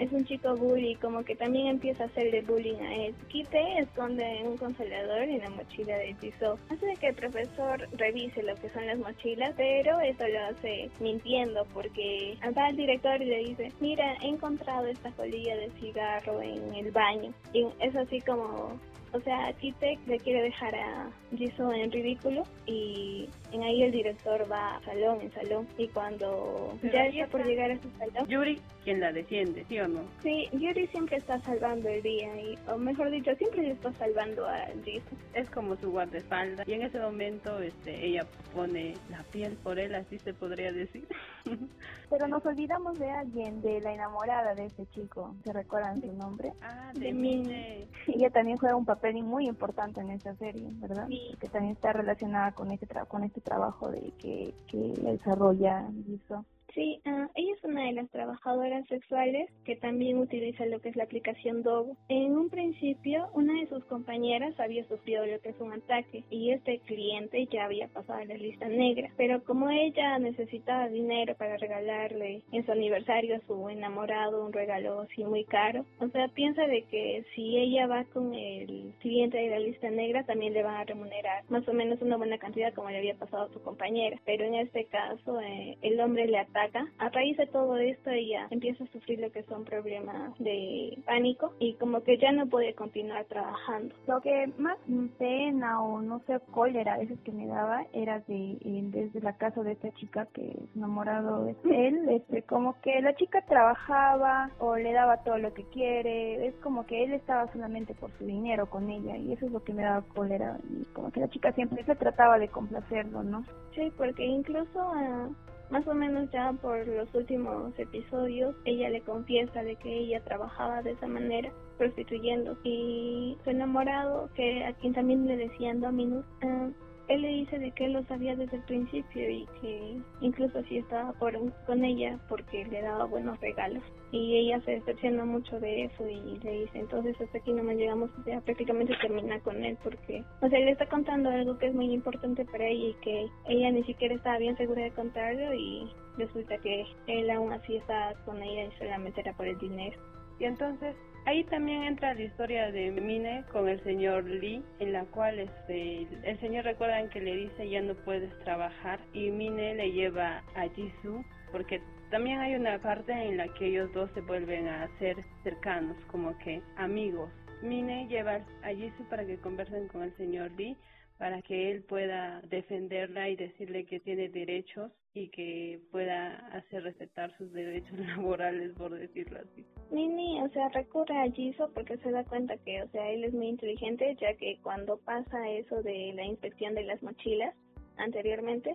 es 0.00 0.10
un 0.12 0.24
chico 0.24 0.56
bully, 0.56 0.94
como 0.94 1.22
que 1.24 1.36
también 1.36 1.66
empieza 1.66 2.04
a 2.04 2.06
hacerle 2.06 2.40
bullying 2.40 2.80
a 2.80 2.94
él. 2.94 3.14
Kite 3.28 3.80
esconde 3.80 4.42
un 4.44 4.56
consolador 4.56 5.22
en 5.24 5.40
la 5.40 5.50
mochila 5.50 5.96
de 5.98 6.14
Jisoo. 6.14 6.58
Hace 6.70 6.94
que 6.98 7.08
el 7.08 7.14
profesor 7.14 7.86
revise 7.92 8.42
lo 8.42 8.54
que 8.54 8.70
son 8.70 8.86
las 8.86 8.98
mochilas, 8.98 9.52
pero 9.58 10.00
eso 10.00 10.26
lo 10.26 10.40
hace 10.46 10.90
mintiendo 11.00 11.66
porque 11.74 12.38
va 12.56 12.66
al 12.66 12.76
director 12.76 13.20
y 13.20 13.26
le 13.26 13.38
dice, 13.44 13.72
mira, 13.80 14.14
he 14.22 14.28
encontrado 14.28 14.86
esta 14.86 15.10
colilla 15.12 15.54
de 15.56 15.70
cigarro 15.72 16.40
en 16.40 16.74
el 16.74 16.90
baño. 16.92 17.34
Y 17.52 17.66
es 17.80 17.94
así 17.94 18.22
como 18.22 18.80
o 19.12 19.20
sea, 19.20 19.52
Kite 19.54 19.98
le 20.06 20.18
quiere 20.18 20.42
dejar 20.42 20.74
a 20.74 21.10
Jisoo 21.36 21.72
en 21.72 21.90
ridículo 21.90 22.44
y 22.66 23.28
en 23.52 23.62
ahí 23.62 23.82
el 23.82 23.92
director 23.92 24.50
va 24.50 24.76
a 24.76 24.80
salón 24.82 25.20
en 25.20 25.32
salón 25.32 25.68
y 25.78 25.88
cuando 25.88 26.78
ya 26.82 27.06
está 27.06 27.26
por 27.28 27.44
llegar 27.44 27.70
a 27.70 27.76
su 27.80 27.90
salón 27.98 28.28
Yuri 28.28 28.60
quien 28.84 29.00
la 29.00 29.12
defiende 29.12 29.64
¿sí 29.68 29.78
o 29.78 29.88
no? 29.88 30.04
sí 30.22 30.48
Yuri 30.52 30.86
siempre 30.88 31.16
está 31.16 31.38
salvando 31.40 31.88
el 31.88 32.02
día 32.02 32.40
y 32.40 32.58
o 32.68 32.78
mejor 32.78 33.10
dicho 33.10 33.34
siempre 33.36 33.62
le 33.62 33.72
está 33.72 33.92
salvando 33.94 34.46
a 34.46 34.66
Jisoo 34.84 35.18
es 35.34 35.50
como 35.50 35.76
su 35.76 35.90
guardaespaldas 35.90 36.68
y 36.68 36.72
en 36.72 36.82
ese 36.82 36.98
momento 36.98 37.60
este 37.60 38.04
ella 38.04 38.26
pone 38.54 38.94
la 39.10 39.22
piel 39.24 39.56
por 39.62 39.78
él 39.78 39.94
así 39.94 40.18
se 40.18 40.34
podría 40.34 40.72
decir 40.72 41.06
pero 42.10 42.28
nos 42.28 42.44
olvidamos 42.44 42.98
de 42.98 43.10
alguien 43.10 43.60
de 43.62 43.80
la 43.80 43.92
enamorada 43.92 44.54
de 44.54 44.66
ese 44.66 44.86
chico 44.86 45.34
¿se 45.44 45.52
recuerdan 45.52 46.00
su 46.00 46.12
nombre? 46.12 46.52
ah 46.62 46.92
de, 46.94 47.12
de 47.12 47.88
ella 48.08 48.30
también 48.30 48.58
juega 48.58 48.76
un 48.76 48.84
papel 48.84 49.22
muy 49.22 49.46
importante 49.46 50.00
en 50.00 50.10
esta 50.10 50.34
serie 50.36 50.68
¿verdad? 50.74 51.06
sí 51.08 51.36
que 51.40 51.48
también 51.48 51.74
está 51.74 51.92
relacionada 51.92 52.52
con 52.52 52.70
este 52.70 52.86
con 53.08 53.24
este 53.24 53.40
trabajo 53.40 53.90
de 53.90 54.12
que, 54.18 54.54
que 54.66 54.78
desarrolla 54.78 55.88
Jisoo. 56.06 56.44
Sí, 56.74 57.00
uh, 57.04 57.26
ella 57.34 57.52
es 57.54 57.64
una 57.64 57.84
de 57.84 57.92
las 57.92 58.08
trabajadoras 58.10 58.86
sexuales 58.86 59.50
que 59.64 59.74
también 59.74 60.18
utiliza 60.18 60.66
lo 60.66 60.80
que 60.80 60.90
es 60.90 60.96
la 60.96 61.04
aplicación 61.04 61.62
Dogo. 61.62 61.96
En 62.08 62.36
un 62.36 62.48
principio, 62.48 63.28
una 63.34 63.60
de 63.60 63.66
sus 63.66 63.84
compañeras 63.86 64.58
había 64.60 64.86
sufrido 64.86 65.26
lo 65.26 65.40
que 65.40 65.48
es 65.48 65.60
un 65.60 65.72
ataque 65.72 66.22
y 66.30 66.52
este 66.52 66.78
cliente 66.80 67.46
ya 67.46 67.64
había 67.64 67.88
pasado 67.88 68.20
a 68.20 68.24
la 68.24 68.36
lista 68.36 68.68
negra. 68.68 69.10
Pero 69.16 69.42
como 69.42 69.68
ella 69.70 70.18
necesitaba 70.18 70.88
dinero 70.88 71.34
para 71.36 71.56
regalarle 71.56 72.42
en 72.52 72.64
su 72.64 72.70
aniversario 72.70 73.36
a 73.36 73.46
su 73.46 73.68
enamorado 73.68 74.44
un 74.44 74.52
regalo 74.52 75.00
así 75.00 75.24
muy 75.24 75.44
caro, 75.44 75.84
o 75.98 76.08
sea, 76.08 76.28
piensa 76.28 76.66
de 76.66 76.82
que 76.82 77.24
si 77.34 77.58
ella 77.58 77.88
va 77.88 78.04
con 78.04 78.32
el 78.32 78.92
cliente 79.00 79.38
de 79.38 79.50
la 79.50 79.58
lista 79.58 79.90
negra, 79.90 80.24
también 80.24 80.52
le 80.52 80.62
van 80.62 80.76
a 80.76 80.84
remunerar 80.84 81.42
más 81.48 81.66
o 81.66 81.72
menos 81.72 82.00
una 82.00 82.16
buena 82.16 82.38
cantidad 82.38 82.72
como 82.74 82.90
le 82.90 82.98
había 82.98 83.16
pasado 83.16 83.44
a 83.44 83.52
su 83.52 83.60
compañera. 83.60 84.20
Pero 84.24 84.44
en 84.44 84.54
este 84.54 84.84
caso, 84.84 85.40
eh, 85.40 85.76
el 85.82 86.00
hombre 86.00 86.28
le 86.28 86.38
ataca 86.38 86.59
ataca. 86.60 86.86
A 86.98 87.08
raíz 87.08 87.36
de 87.36 87.46
todo 87.46 87.76
esto 87.76 88.10
ella 88.10 88.46
empieza 88.50 88.84
a 88.84 88.86
sufrir 88.88 89.20
lo 89.20 89.30
que 89.30 89.42
son 89.44 89.64
problemas 89.64 90.38
de 90.38 90.98
pánico 91.06 91.52
y 91.58 91.74
como 91.74 92.02
que 92.02 92.18
ya 92.18 92.32
no 92.32 92.46
puede 92.46 92.74
continuar 92.74 93.24
trabajando. 93.26 93.94
Lo 94.06 94.20
que 94.20 94.52
más 94.58 94.78
pena 95.18 95.82
o 95.82 96.00
no 96.00 96.20
sé 96.26 96.40
cólera 96.52 96.94
a 96.94 96.98
veces 96.98 97.18
que 97.20 97.32
me 97.32 97.46
daba 97.46 97.84
era 97.92 98.20
de 98.20 98.58
desde 98.90 99.20
la 99.20 99.34
casa 99.34 99.62
de 99.62 99.72
esta 99.72 99.90
chica 99.92 100.26
que 100.32 100.48
es 100.48 100.76
enamorado 100.76 101.44
de 101.44 101.56
él, 101.70 102.08
este 102.08 102.42
como 102.42 102.80
que 102.80 103.00
la 103.00 103.14
chica 103.14 103.42
trabajaba 103.42 104.50
o 104.58 104.76
le 104.76 104.92
daba 104.92 105.18
todo 105.18 105.38
lo 105.38 105.52
que 105.54 105.64
quiere, 105.64 106.46
es 106.46 106.54
como 106.56 106.86
que 106.86 107.04
él 107.04 107.12
estaba 107.12 107.50
solamente 107.52 107.94
por 107.94 108.10
su 108.18 108.24
dinero 108.24 108.68
con 108.68 108.90
ella 108.90 109.16
y 109.16 109.32
eso 109.32 109.46
es 109.46 109.52
lo 109.52 109.62
que 109.62 109.72
me 109.72 109.82
daba 109.82 110.02
cólera 110.14 110.58
y 110.68 110.84
como 110.92 111.10
que 111.10 111.20
la 111.20 111.28
chica 111.28 111.52
siempre 111.52 111.84
se 111.84 111.94
trataba 111.94 112.38
de 112.38 112.48
complacerlo, 112.48 113.22
¿no? 113.22 113.44
Sí, 113.74 113.92
porque 113.96 114.24
incluso 114.24 114.80
ah, 114.80 115.28
más 115.70 115.86
o 115.86 115.94
menos 115.94 116.30
ya 116.30 116.52
por 116.60 116.86
los 116.86 117.12
últimos 117.14 117.78
episodios 117.78 118.54
ella 118.64 118.90
le 118.90 119.00
confiesa 119.02 119.62
de 119.62 119.76
que 119.76 119.98
ella 119.98 120.22
trabajaba 120.24 120.82
de 120.82 120.92
esa 120.92 121.06
manera 121.06 121.52
prostituyendo 121.78 122.56
y 122.64 123.36
su 123.44 123.50
enamorado 123.50 124.28
que 124.34 124.64
a 124.64 124.72
quien 124.74 124.92
también 124.92 125.26
le 125.26 125.36
decían 125.36 125.80
Dominus 125.80 126.24
uh, 126.42 126.72
él 127.10 127.22
le 127.22 127.28
dice 127.28 127.58
de 127.58 127.72
que 127.72 127.86
él 127.86 127.94
lo 127.94 128.04
sabía 128.04 128.36
desde 128.36 128.56
el 128.56 128.62
principio 128.62 129.28
y 129.28 129.44
que 129.60 130.00
incluso 130.20 130.60
así 130.60 130.78
estaba 130.78 131.12
por, 131.14 131.34
con 131.66 131.84
ella 131.84 132.16
porque 132.28 132.64
le 132.66 132.82
daba 132.82 133.04
buenos 133.04 133.38
regalos. 133.40 133.82
Y 134.12 134.36
ella 134.36 134.60
se 134.60 134.72
decepciona 134.72 135.24
mucho 135.24 135.58
de 135.58 135.84
eso 135.84 136.08
y 136.08 136.38
le 136.38 136.60
dice, 136.60 136.78
entonces 136.78 137.20
hasta 137.20 137.38
aquí 137.38 137.52
no 137.52 137.64
me 137.64 137.74
llegamos, 137.74 138.10
o 138.10 138.40
prácticamente 138.42 138.94
termina 139.00 139.40
con 139.40 139.64
él 139.64 139.76
porque, 139.82 140.22
o 140.40 140.48
sea, 140.48 140.58
le 140.60 140.70
está 140.70 140.86
contando 140.86 141.30
algo 141.30 141.58
que 141.58 141.66
es 141.66 141.74
muy 141.74 141.92
importante 141.92 142.44
para 142.44 142.66
ella 142.66 142.88
y 142.88 142.94
que 143.02 143.26
ella 143.48 143.72
ni 143.72 143.82
siquiera 143.82 144.14
estaba 144.14 144.38
bien 144.38 144.56
segura 144.56 144.84
de 144.84 144.92
contarlo 144.92 145.52
y 145.52 145.90
resulta 146.16 146.58
que 146.58 146.84
él 147.08 147.28
aún 147.30 147.52
así 147.52 147.76
está 147.76 148.14
con 148.24 148.40
ella 148.40 148.66
y 148.66 148.78
solamente 148.78 149.20
era 149.20 149.32
por 149.32 149.48
el 149.48 149.58
dinero. 149.58 149.98
Y 150.38 150.44
entonces 150.44 150.94
Ahí 151.26 151.44
también 151.44 151.84
entra 151.84 152.14
la 152.14 152.22
historia 152.22 152.72
de 152.72 152.90
Mine 152.90 153.44
con 153.52 153.68
el 153.68 153.82
señor 153.84 154.24
Lee, 154.24 154.64
en 154.78 154.92
la 154.92 155.04
cual 155.04 155.38
este, 155.38 156.06
el 156.24 156.40
señor 156.40 156.64
recuerda 156.64 157.08
que 157.10 157.20
le 157.20 157.36
dice 157.36 157.68
ya 157.68 157.82
no 157.82 157.94
puedes 157.94 158.36
trabajar 158.40 158.98
y 159.12 159.30
Mine 159.30 159.74
le 159.74 159.92
lleva 159.92 160.42
a 160.54 160.68
Jisoo 160.74 161.22
porque 161.52 161.80
también 162.10 162.40
hay 162.40 162.54
una 162.54 162.78
parte 162.78 163.12
en 163.12 163.36
la 163.36 163.48
que 163.54 163.66
ellos 163.66 163.92
dos 163.92 164.10
se 164.14 164.22
vuelven 164.22 164.66
a 164.66 164.88
ser 164.98 165.16
cercanos, 165.42 165.96
como 166.10 166.36
que 166.38 166.62
amigos. 166.76 167.30
Mine 167.62 168.08
lleva 168.08 168.40
a 168.62 168.68
Jisoo 168.68 169.08
para 169.10 169.24
que 169.26 169.36
conversen 169.38 169.88
con 169.88 170.02
el 170.02 170.16
señor 170.16 170.50
Lee 170.52 170.76
para 171.20 171.42
que 171.42 171.70
él 171.70 171.82
pueda 171.82 172.40
defenderla 172.48 173.28
y 173.28 173.36
decirle 173.36 173.84
que 173.84 174.00
tiene 174.00 174.30
derechos 174.30 174.90
y 175.12 175.28
que 175.28 175.78
pueda 175.92 176.36
hacer 176.56 176.82
respetar 176.82 177.30
sus 177.36 177.52
derechos 177.52 177.92
laborales, 178.16 178.72
por 178.72 178.98
decirlo 178.98 179.38
así. 179.38 179.66
Nini, 179.90 180.40
o 180.40 180.48
sea, 180.48 180.70
recurre 180.70 181.18
a 181.18 181.30
Jisoo 181.30 181.70
porque 181.74 181.98
se 181.98 182.10
da 182.10 182.24
cuenta 182.24 182.56
que, 182.56 182.82
o 182.82 182.88
sea, 182.88 183.10
él 183.10 183.24
es 183.24 183.34
muy 183.34 183.48
inteligente, 183.48 184.16
ya 184.18 184.32
que 184.32 184.58
cuando 184.62 184.96
pasa 184.96 185.50
eso 185.50 185.82
de 185.82 186.14
la 186.14 186.24
inspección 186.24 186.74
de 186.74 186.84
las 186.84 187.02
mochilas 187.02 187.54
anteriormente, 187.98 188.72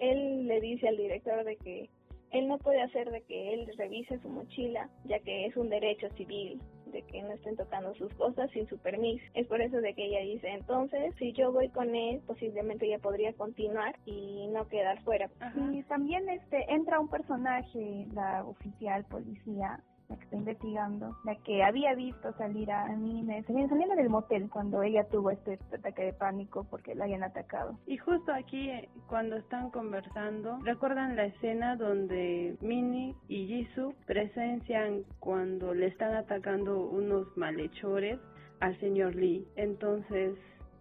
él 0.00 0.48
le 0.48 0.60
dice 0.60 0.88
al 0.88 0.96
director 0.96 1.44
de 1.44 1.56
que 1.56 1.88
él 2.32 2.48
no 2.48 2.58
puede 2.58 2.82
hacer 2.82 3.12
de 3.12 3.22
que 3.22 3.54
él 3.54 3.70
revise 3.78 4.18
su 4.18 4.28
mochila, 4.28 4.90
ya 5.04 5.20
que 5.20 5.46
es 5.46 5.56
un 5.56 5.68
derecho 5.68 6.08
civil 6.16 6.60
de 6.94 7.02
que 7.02 7.22
no 7.22 7.32
estén 7.32 7.56
tocando 7.56 7.92
sus 7.96 8.14
cosas 8.14 8.50
sin 8.52 8.66
su 8.68 8.78
permiso. 8.78 9.24
Es 9.34 9.46
por 9.48 9.60
eso 9.60 9.78
de 9.78 9.94
que 9.94 10.06
ella 10.06 10.20
dice, 10.20 10.48
entonces, 10.48 11.14
si 11.18 11.32
yo 11.32 11.52
voy 11.52 11.68
con 11.68 11.94
él, 11.94 12.22
posiblemente 12.26 12.86
ella 12.86 13.00
podría 13.00 13.32
continuar 13.34 13.96
y 14.06 14.46
no 14.48 14.66
quedar 14.68 15.02
fuera. 15.02 15.28
Y 15.72 15.82
también 15.82 16.28
este 16.30 16.72
entra 16.72 17.00
un 17.00 17.08
personaje, 17.08 18.06
la 18.14 18.44
oficial 18.44 19.04
policía, 19.04 19.80
la 20.08 20.16
que 20.16 20.24
está 20.24 20.36
investigando, 20.36 21.16
la 21.24 21.34
que 21.36 21.62
había 21.62 21.94
visto 21.94 22.32
salir 22.34 22.70
a 22.70 22.88
Nina, 22.88 23.42
saliendo 23.42 23.94
del 23.96 24.10
motel 24.10 24.48
cuando 24.50 24.82
ella 24.82 25.04
tuvo 25.08 25.30
este 25.30 25.58
ataque 25.72 26.04
de 26.04 26.12
pánico 26.12 26.66
porque 26.70 26.94
la 26.94 27.04
habían 27.04 27.22
atacado. 27.22 27.78
Y 27.86 27.96
justo 27.96 28.32
aquí, 28.32 28.70
cuando 29.06 29.36
están 29.36 29.70
conversando, 29.70 30.58
¿recuerdan 30.62 31.16
la 31.16 31.26
escena 31.26 31.76
donde 31.76 32.56
Minnie 32.60 33.14
y 33.28 33.46
Jisoo 33.46 33.94
presencian 34.06 35.02
cuando 35.20 35.74
le 35.74 35.86
están 35.86 36.14
atacando 36.14 36.86
unos 36.86 37.26
malhechores 37.36 38.18
al 38.60 38.78
señor 38.80 39.14
Lee? 39.14 39.46
Entonces, 39.56 40.36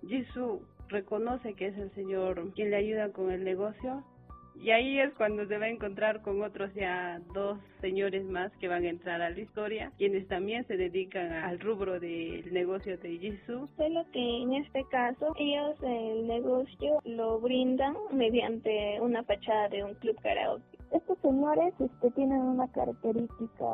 Jisoo 0.08 0.62
reconoce 0.90 1.54
que 1.54 1.68
es 1.68 1.78
el 1.78 1.92
señor 1.96 2.52
quien 2.54 2.70
le 2.70 2.78
ayuda 2.78 3.12
con 3.12 3.32
el 3.32 3.44
negocio 3.44 4.04
y 4.56 4.72
ahí 4.72 5.00
es 5.00 5.14
cuando 5.16 5.46
se 5.48 5.58
va 5.58 5.66
a 5.66 5.70
encontrar 5.70 6.22
con 6.22 6.42
otros 6.42 6.74
ya 6.74 7.20
dos 7.34 7.58
señores 7.82 8.26
más 8.26 8.52
que 8.58 8.68
van 8.68 8.84
a 8.84 8.90
entrar 8.90 9.22
a 9.22 9.30
la 9.30 9.40
historia, 9.40 9.92
quienes 9.98 10.28
también 10.28 10.66
se 10.68 10.78
dedican 10.78 11.32
al 11.32 11.60
rubro 11.60 12.00
del 12.00 12.54
negocio 12.54 12.98
de 12.98 13.18
Jisoo. 13.18 13.68
Solo 13.78 14.06
que 14.12 14.42
en 14.42 14.54
este 14.54 14.84
caso 14.90 15.34
ellos 15.38 15.76
el 15.82 16.28
negocio 16.28 17.00
lo 17.04 17.40
brindan 17.40 17.96
mediante 18.12 19.00
una 19.02 19.24
fachada 19.24 19.70
de 19.70 19.84
un 19.84 19.94
club 19.96 20.20
karaoke. 20.22 20.64
Estos 20.92 21.18
señores 21.20 21.74
este, 21.80 22.12
tienen 22.12 22.40
una 22.40 22.68
característica 22.72 23.66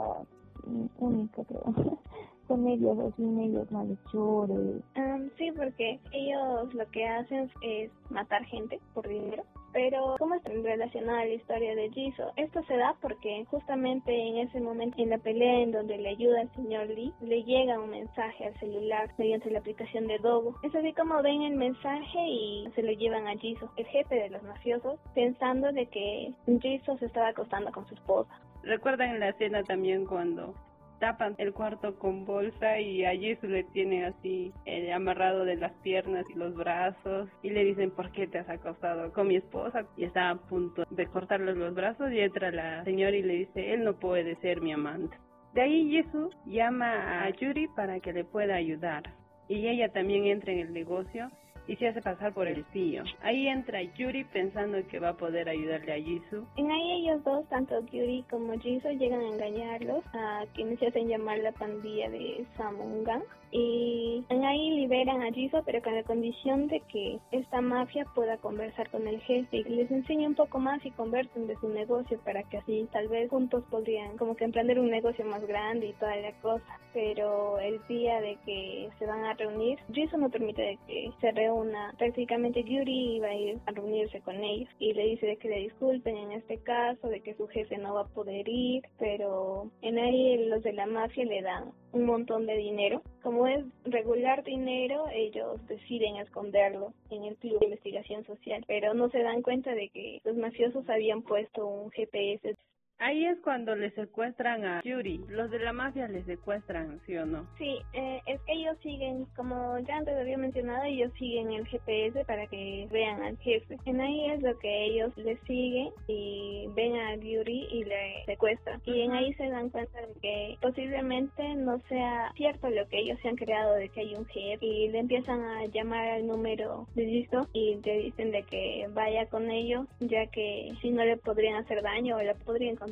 única, 0.97 1.43
creo. 1.43 1.99
Son 2.49 2.67
ellos 2.67 2.97
así 2.97 3.21
ellos 3.21 3.71
malhechores. 3.71 4.81
Um, 4.95 5.29
sí, 5.37 5.51
porque 5.55 5.99
ellos 6.11 6.73
lo 6.73 6.89
que 6.89 7.07
hacen 7.07 7.49
es 7.61 7.91
matar 8.09 8.43
gente 8.45 8.79
por 8.95 9.07
dinero. 9.07 9.43
Pero, 9.71 10.15
¿cómo 10.17 10.33
está 10.33 10.49
relacionada 10.49 11.21
a 11.21 11.25
la 11.25 11.33
historia 11.33 11.75
de 11.75 11.91
Jisoo? 11.91 12.31
Esto 12.37 12.63
se 12.63 12.75
da 12.75 12.95
porque 13.01 13.45
justamente 13.51 14.11
en 14.11 14.37
ese 14.39 14.59
momento, 14.59 14.95
en 14.99 15.11
la 15.11 15.19
pelea 15.19 15.59
en 15.59 15.71
donde 15.71 15.99
le 15.99 16.09
ayuda 16.09 16.41
al 16.41 16.51
señor 16.55 16.87
Lee, 16.87 17.13
le 17.21 17.43
llega 17.43 17.79
un 17.79 17.91
mensaje 17.91 18.47
al 18.47 18.59
celular 18.59 19.11
mediante 19.19 19.51
la 19.51 19.59
aplicación 19.59 20.07
de 20.07 20.17
Dogo. 20.17 20.55
Es 20.63 20.73
así 20.73 20.91
como 20.93 21.21
ven 21.21 21.43
el 21.43 21.55
mensaje 21.55 22.19
y 22.27 22.67
se 22.73 22.81
lo 22.81 22.91
llevan 22.93 23.27
a 23.27 23.37
Jisoo, 23.37 23.69
el 23.77 23.85
jefe 23.85 24.15
de 24.15 24.29
los 24.31 24.41
mafiosos, 24.41 24.99
pensando 25.13 25.71
de 25.71 25.85
que 25.85 26.33
Jisoo 26.47 26.97
se 26.97 27.05
estaba 27.05 27.27
acostando 27.27 27.71
con 27.71 27.85
su 27.87 27.93
esposa. 27.93 28.31
¿Recuerdan 28.63 29.19
la 29.19 29.29
escena 29.29 29.61
también 29.61 30.05
cuando 30.07 30.55
tapan 30.99 31.35
el 31.37 31.53
cuarto 31.53 31.97
con 31.97 32.25
bolsa 32.25 32.79
y 32.79 33.05
allí 33.05 33.35
se 33.37 33.47
le 33.47 33.63
tiene 33.65 34.05
así 34.05 34.53
eh, 34.65 34.91
amarrado 34.93 35.45
de 35.45 35.55
las 35.55 35.71
piernas 35.81 36.25
y 36.29 36.37
los 36.37 36.53
brazos 36.55 37.29
y 37.41 37.49
le 37.49 37.63
dicen 37.63 37.91
¿por 37.91 38.11
qué 38.11 38.27
te 38.27 38.39
has 38.39 38.49
acostado 38.49 39.11
con 39.13 39.27
mi 39.27 39.37
esposa? 39.37 39.85
y 39.97 40.05
está 40.05 40.29
a 40.29 40.35
punto 40.35 40.85
de 40.89 41.07
cortarle 41.07 41.55
los 41.55 41.73
brazos 41.73 42.11
y 42.11 42.19
entra 42.19 42.51
la 42.51 42.83
señora 42.83 43.15
y 43.15 43.23
le 43.23 43.33
dice 43.33 43.73
él 43.73 43.83
no 43.83 43.93
puede 43.99 44.35
ser 44.37 44.61
mi 44.61 44.71
amante. 44.71 45.17
De 45.53 45.61
ahí 45.61 45.91
Jesús 45.91 46.35
llama 46.45 47.23
a 47.23 47.29
Yuri 47.31 47.67
para 47.69 47.99
que 47.99 48.13
le 48.13 48.23
pueda 48.23 48.55
ayudar 48.55 49.03
y 49.47 49.67
ella 49.67 49.89
también 49.89 50.25
entra 50.25 50.53
en 50.53 50.59
el 50.59 50.73
negocio 50.73 51.29
y 51.69 51.75
se 51.75 51.87
hace 51.87 52.01
pasar 52.01 52.33
por 52.33 52.47
el 52.47 52.65
tío. 52.65 53.03
Ahí 53.21 53.47
entra 53.47 53.83
Yuri 53.83 54.23
pensando 54.23 54.79
que 54.87 54.99
va 54.99 55.09
a 55.09 55.17
poder 55.17 55.47
ayudarle 55.47 55.93
a 55.93 55.97
Jisoo. 55.97 56.47
En 56.57 56.71
ahí 56.71 57.03
ellos 57.03 57.23
dos, 57.23 57.47
tanto 57.47 57.79
Yuri 57.85 58.25
como 58.27 58.59
Jisoo, 58.59 58.91
llegan 58.93 59.21
a 59.21 59.27
engañarlos 59.27 60.03
a 60.13 60.45
quienes 60.55 60.79
se 60.79 60.87
hacen 60.87 61.07
llamar 61.07 61.37
la 61.37 61.51
pandilla 61.51 62.09
de 62.09 62.43
Samungang 62.57 63.21
y 63.51 64.25
ahí 64.29 64.71
liberan 64.71 65.21
a 65.21 65.31
Jisoo 65.31 65.63
pero 65.65 65.81
con 65.81 65.95
la 65.95 66.03
condición 66.03 66.67
de 66.67 66.81
que 66.91 67.19
esta 67.31 67.61
mafia 67.61 68.05
pueda 68.15 68.37
conversar 68.37 68.89
con 68.89 69.07
el 69.07 69.19
jefe 69.21 69.57
y 69.57 69.63
les 69.63 69.91
enseñe 69.91 70.27
un 70.27 70.35
poco 70.35 70.59
más 70.59 70.83
y 70.85 70.91
conversen 70.91 71.47
de 71.47 71.55
su 71.57 71.69
negocio 71.69 72.19
para 72.23 72.43
que 72.43 72.57
así 72.57 72.87
tal 72.91 73.07
vez 73.07 73.29
juntos 73.29 73.63
podrían 73.69 74.17
como 74.17 74.35
que 74.35 74.45
emprender 74.45 74.79
un 74.79 74.89
negocio 74.89 75.25
más 75.25 75.45
grande 75.45 75.87
y 75.87 75.93
toda 75.93 76.15
la 76.17 76.31
cosa 76.41 76.79
pero 76.93 77.59
el 77.59 77.79
día 77.87 78.19
de 78.21 78.37
que 78.45 78.89
se 78.97 79.05
van 79.05 79.23
a 79.25 79.33
reunir 79.33 79.79
Jisoo 79.93 80.19
no 80.19 80.29
permite 80.29 80.77
que 80.87 81.11
se 81.21 81.31
reúna 81.31 81.93
prácticamente 81.97 82.63
Yuri 82.63 83.17
iba 83.17 83.27
a 83.27 83.35
ir 83.35 83.59
a 83.65 83.71
reunirse 83.71 84.21
con 84.21 84.35
ellos 84.43 84.69
y 84.79 84.93
le 84.93 85.05
dice 85.05 85.25
de 85.27 85.37
que 85.37 85.49
le 85.49 85.59
disculpen 85.59 86.17
en 86.17 86.31
este 86.31 86.57
caso 86.57 87.07
de 87.07 87.21
que 87.21 87.35
su 87.35 87.47
jefe 87.47 87.77
no 87.77 87.93
va 87.93 88.01
a 88.01 88.13
poder 88.13 88.47
ir 88.47 88.83
pero 88.97 89.69
en 89.81 89.97
ahí 89.99 90.47
los 90.47 90.63
de 90.63 90.73
la 90.73 90.85
mafia 90.85 91.25
le 91.25 91.41
dan 91.41 91.71
un 91.91 92.05
montón 92.05 92.45
de 92.45 92.55
dinero. 92.55 93.01
Como 93.23 93.38
es 93.47 93.65
regular 93.85 94.43
dinero, 94.43 95.05
ellos 95.11 95.65
deciden 95.67 96.17
esconderlo 96.17 96.93
en 97.09 97.25
el 97.25 97.35
club 97.37 97.59
de 97.59 97.65
investigación 97.65 98.25
social, 98.25 98.63
pero 98.67 98.93
no 98.93 99.09
se 99.09 99.23
dan 99.23 99.41
cuenta 99.41 99.73
de 99.73 99.89
que 99.89 100.21
los 100.23 100.35
mafiosos 100.35 100.87
habían 100.89 101.21
puesto 101.21 101.65
un 101.65 101.89
GPS 101.91 102.55
Ahí 103.01 103.25
es 103.25 103.39
cuando 103.39 103.75
le 103.77 103.91
secuestran 103.91 104.65
a 104.65 104.81
Yuri. 104.83 105.21
Los 105.29 105.49
de 105.51 105.59
la 105.59 105.71
mafia 105.71 106.09
le 106.09 106.21
secuestran, 106.23 106.99
¿sí 107.05 107.15
o 107.15 107.25
no? 107.25 107.47
Sí, 107.57 107.77
eh, 107.93 108.19
es 108.25 108.41
que 108.41 108.51
ellos 108.51 108.77
siguen, 108.83 109.25
como 109.37 109.79
ya 109.79 109.97
antes 109.97 110.17
había 110.17 110.37
mencionado, 110.37 110.83
ellos 110.83 111.09
siguen 111.17 111.53
el 111.53 111.65
GPS 111.65 112.25
para 112.25 112.45
que 112.47 112.89
vean 112.91 113.23
al 113.23 113.37
jefe. 113.37 113.77
En 113.85 114.01
ahí 114.01 114.31
es 114.31 114.41
lo 114.41 114.57
que 114.59 114.85
ellos 114.85 115.15
le 115.15 115.37
siguen 115.47 115.91
y 116.07 116.67
ven 116.75 116.97
a 116.97 117.15
Yuri 117.15 117.67
y 117.71 117.85
le 117.85 118.25
secuestran. 118.25 118.81
Y 118.83 119.01
en 119.01 119.13
ahí 119.13 119.33
se 119.35 119.47
dan 119.47 119.69
cuenta 119.69 120.01
de 120.01 120.13
que 120.21 120.57
posiblemente 120.61 121.55
no 121.55 121.79
sea 121.87 122.33
cierto 122.35 122.69
lo 122.69 122.85
que 122.89 122.99
ellos 122.99 123.17
se 123.21 123.29
han 123.29 123.37
creado 123.37 123.75
de 123.75 123.87
que 123.87 124.01
hay 124.01 124.13
un 124.13 124.25
jefe 124.25 124.65
y 124.65 124.89
le 124.89 124.99
empiezan 124.99 125.41
a 125.41 125.65
llamar 125.67 126.05
al 126.09 126.27
número 126.27 126.85
de 126.95 127.05
listo 127.05 127.47
y 127.53 127.79
le 127.81 127.97
dicen 127.99 128.31
de 128.31 128.43
que 128.43 128.87
vaya 128.93 129.25
con 129.27 129.49
ellos 129.49 129.87
ya 130.01 130.25
que 130.27 130.73
si 130.81 130.89
no 130.89 131.05
le 131.05 131.15
podrían 131.15 131.55
hacer 131.55 131.81
daño 131.81 132.17
o 132.17 132.21
la 132.21 132.33
podrían 132.33 132.73
encontrar 132.73 132.88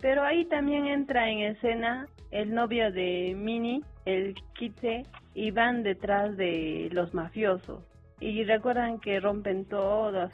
Pero 0.00 0.22
ahí 0.22 0.44
también 0.46 0.86
entra 0.86 1.30
en 1.30 1.38
escena 1.40 2.06
el 2.30 2.52
novio 2.54 2.90
de 2.90 3.34
Minnie, 3.36 3.82
el 4.04 4.34
Kite, 4.54 5.04
y 5.34 5.50
van 5.50 5.82
detrás 5.82 6.36
de 6.36 6.88
los 6.92 7.14
mafiosos. 7.14 7.82
Y 8.20 8.44
recuerdan 8.44 9.00
que 9.00 9.20
rompen 9.20 9.64
todo 9.64 10.20
a 10.20 10.30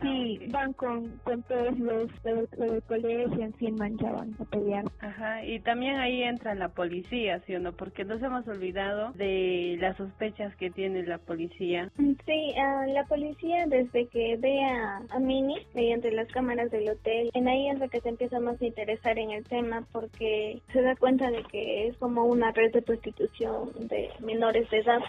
Sí, 0.00 0.38
van 0.50 0.72
con, 0.74 1.18
con 1.24 1.42
todos 1.44 1.78
los, 1.78 2.10
los, 2.24 2.84
colegios 2.84 3.32
en 3.38 3.52
fin 3.54 3.74
manchaban 3.76 4.34
a 4.38 4.44
pelear. 4.44 4.84
Ajá, 5.00 5.44
y 5.44 5.60
también 5.60 5.96
ahí 5.96 6.22
entra 6.22 6.54
la 6.54 6.68
policía, 6.68 7.40
¿sí 7.46 7.54
o 7.54 7.60
no? 7.60 7.72
Porque 7.72 8.04
nos 8.04 8.22
hemos 8.22 8.46
olvidado 8.48 9.12
de 9.12 9.76
las 9.80 9.96
sospechas 9.96 10.54
que 10.56 10.70
tiene 10.70 11.04
la 11.04 11.18
policía. 11.18 11.90
Sí, 11.96 12.54
la 12.88 13.04
policía 13.08 13.66
desde 13.66 14.06
que 14.08 14.36
ve 14.36 14.64
a, 14.64 15.02
a 15.10 15.18
Minnie 15.18 15.66
mediante 15.74 16.10
las 16.12 16.28
cámaras 16.28 16.70
del 16.70 16.88
hotel, 16.88 17.30
en 17.34 17.48
ahí 17.48 17.68
es 17.68 17.78
lo 17.78 17.88
que 17.88 18.00
se 18.00 18.08
empieza 18.08 18.40
más 18.40 18.60
a 18.60 18.66
interesar 18.66 19.18
en 19.18 19.30
el 19.30 19.44
tema 19.44 19.84
porque 19.92 20.62
se 20.72 20.82
da 20.82 20.96
cuenta 20.96 21.30
de 21.30 21.42
que 21.44 21.88
es 21.88 21.96
como 21.98 22.24
una 22.24 22.52
red 22.52 22.72
de 22.72 22.82
prostitución 22.82 23.70
de 23.88 24.10
menores 24.20 24.68
de 24.70 24.78
edad. 24.78 25.00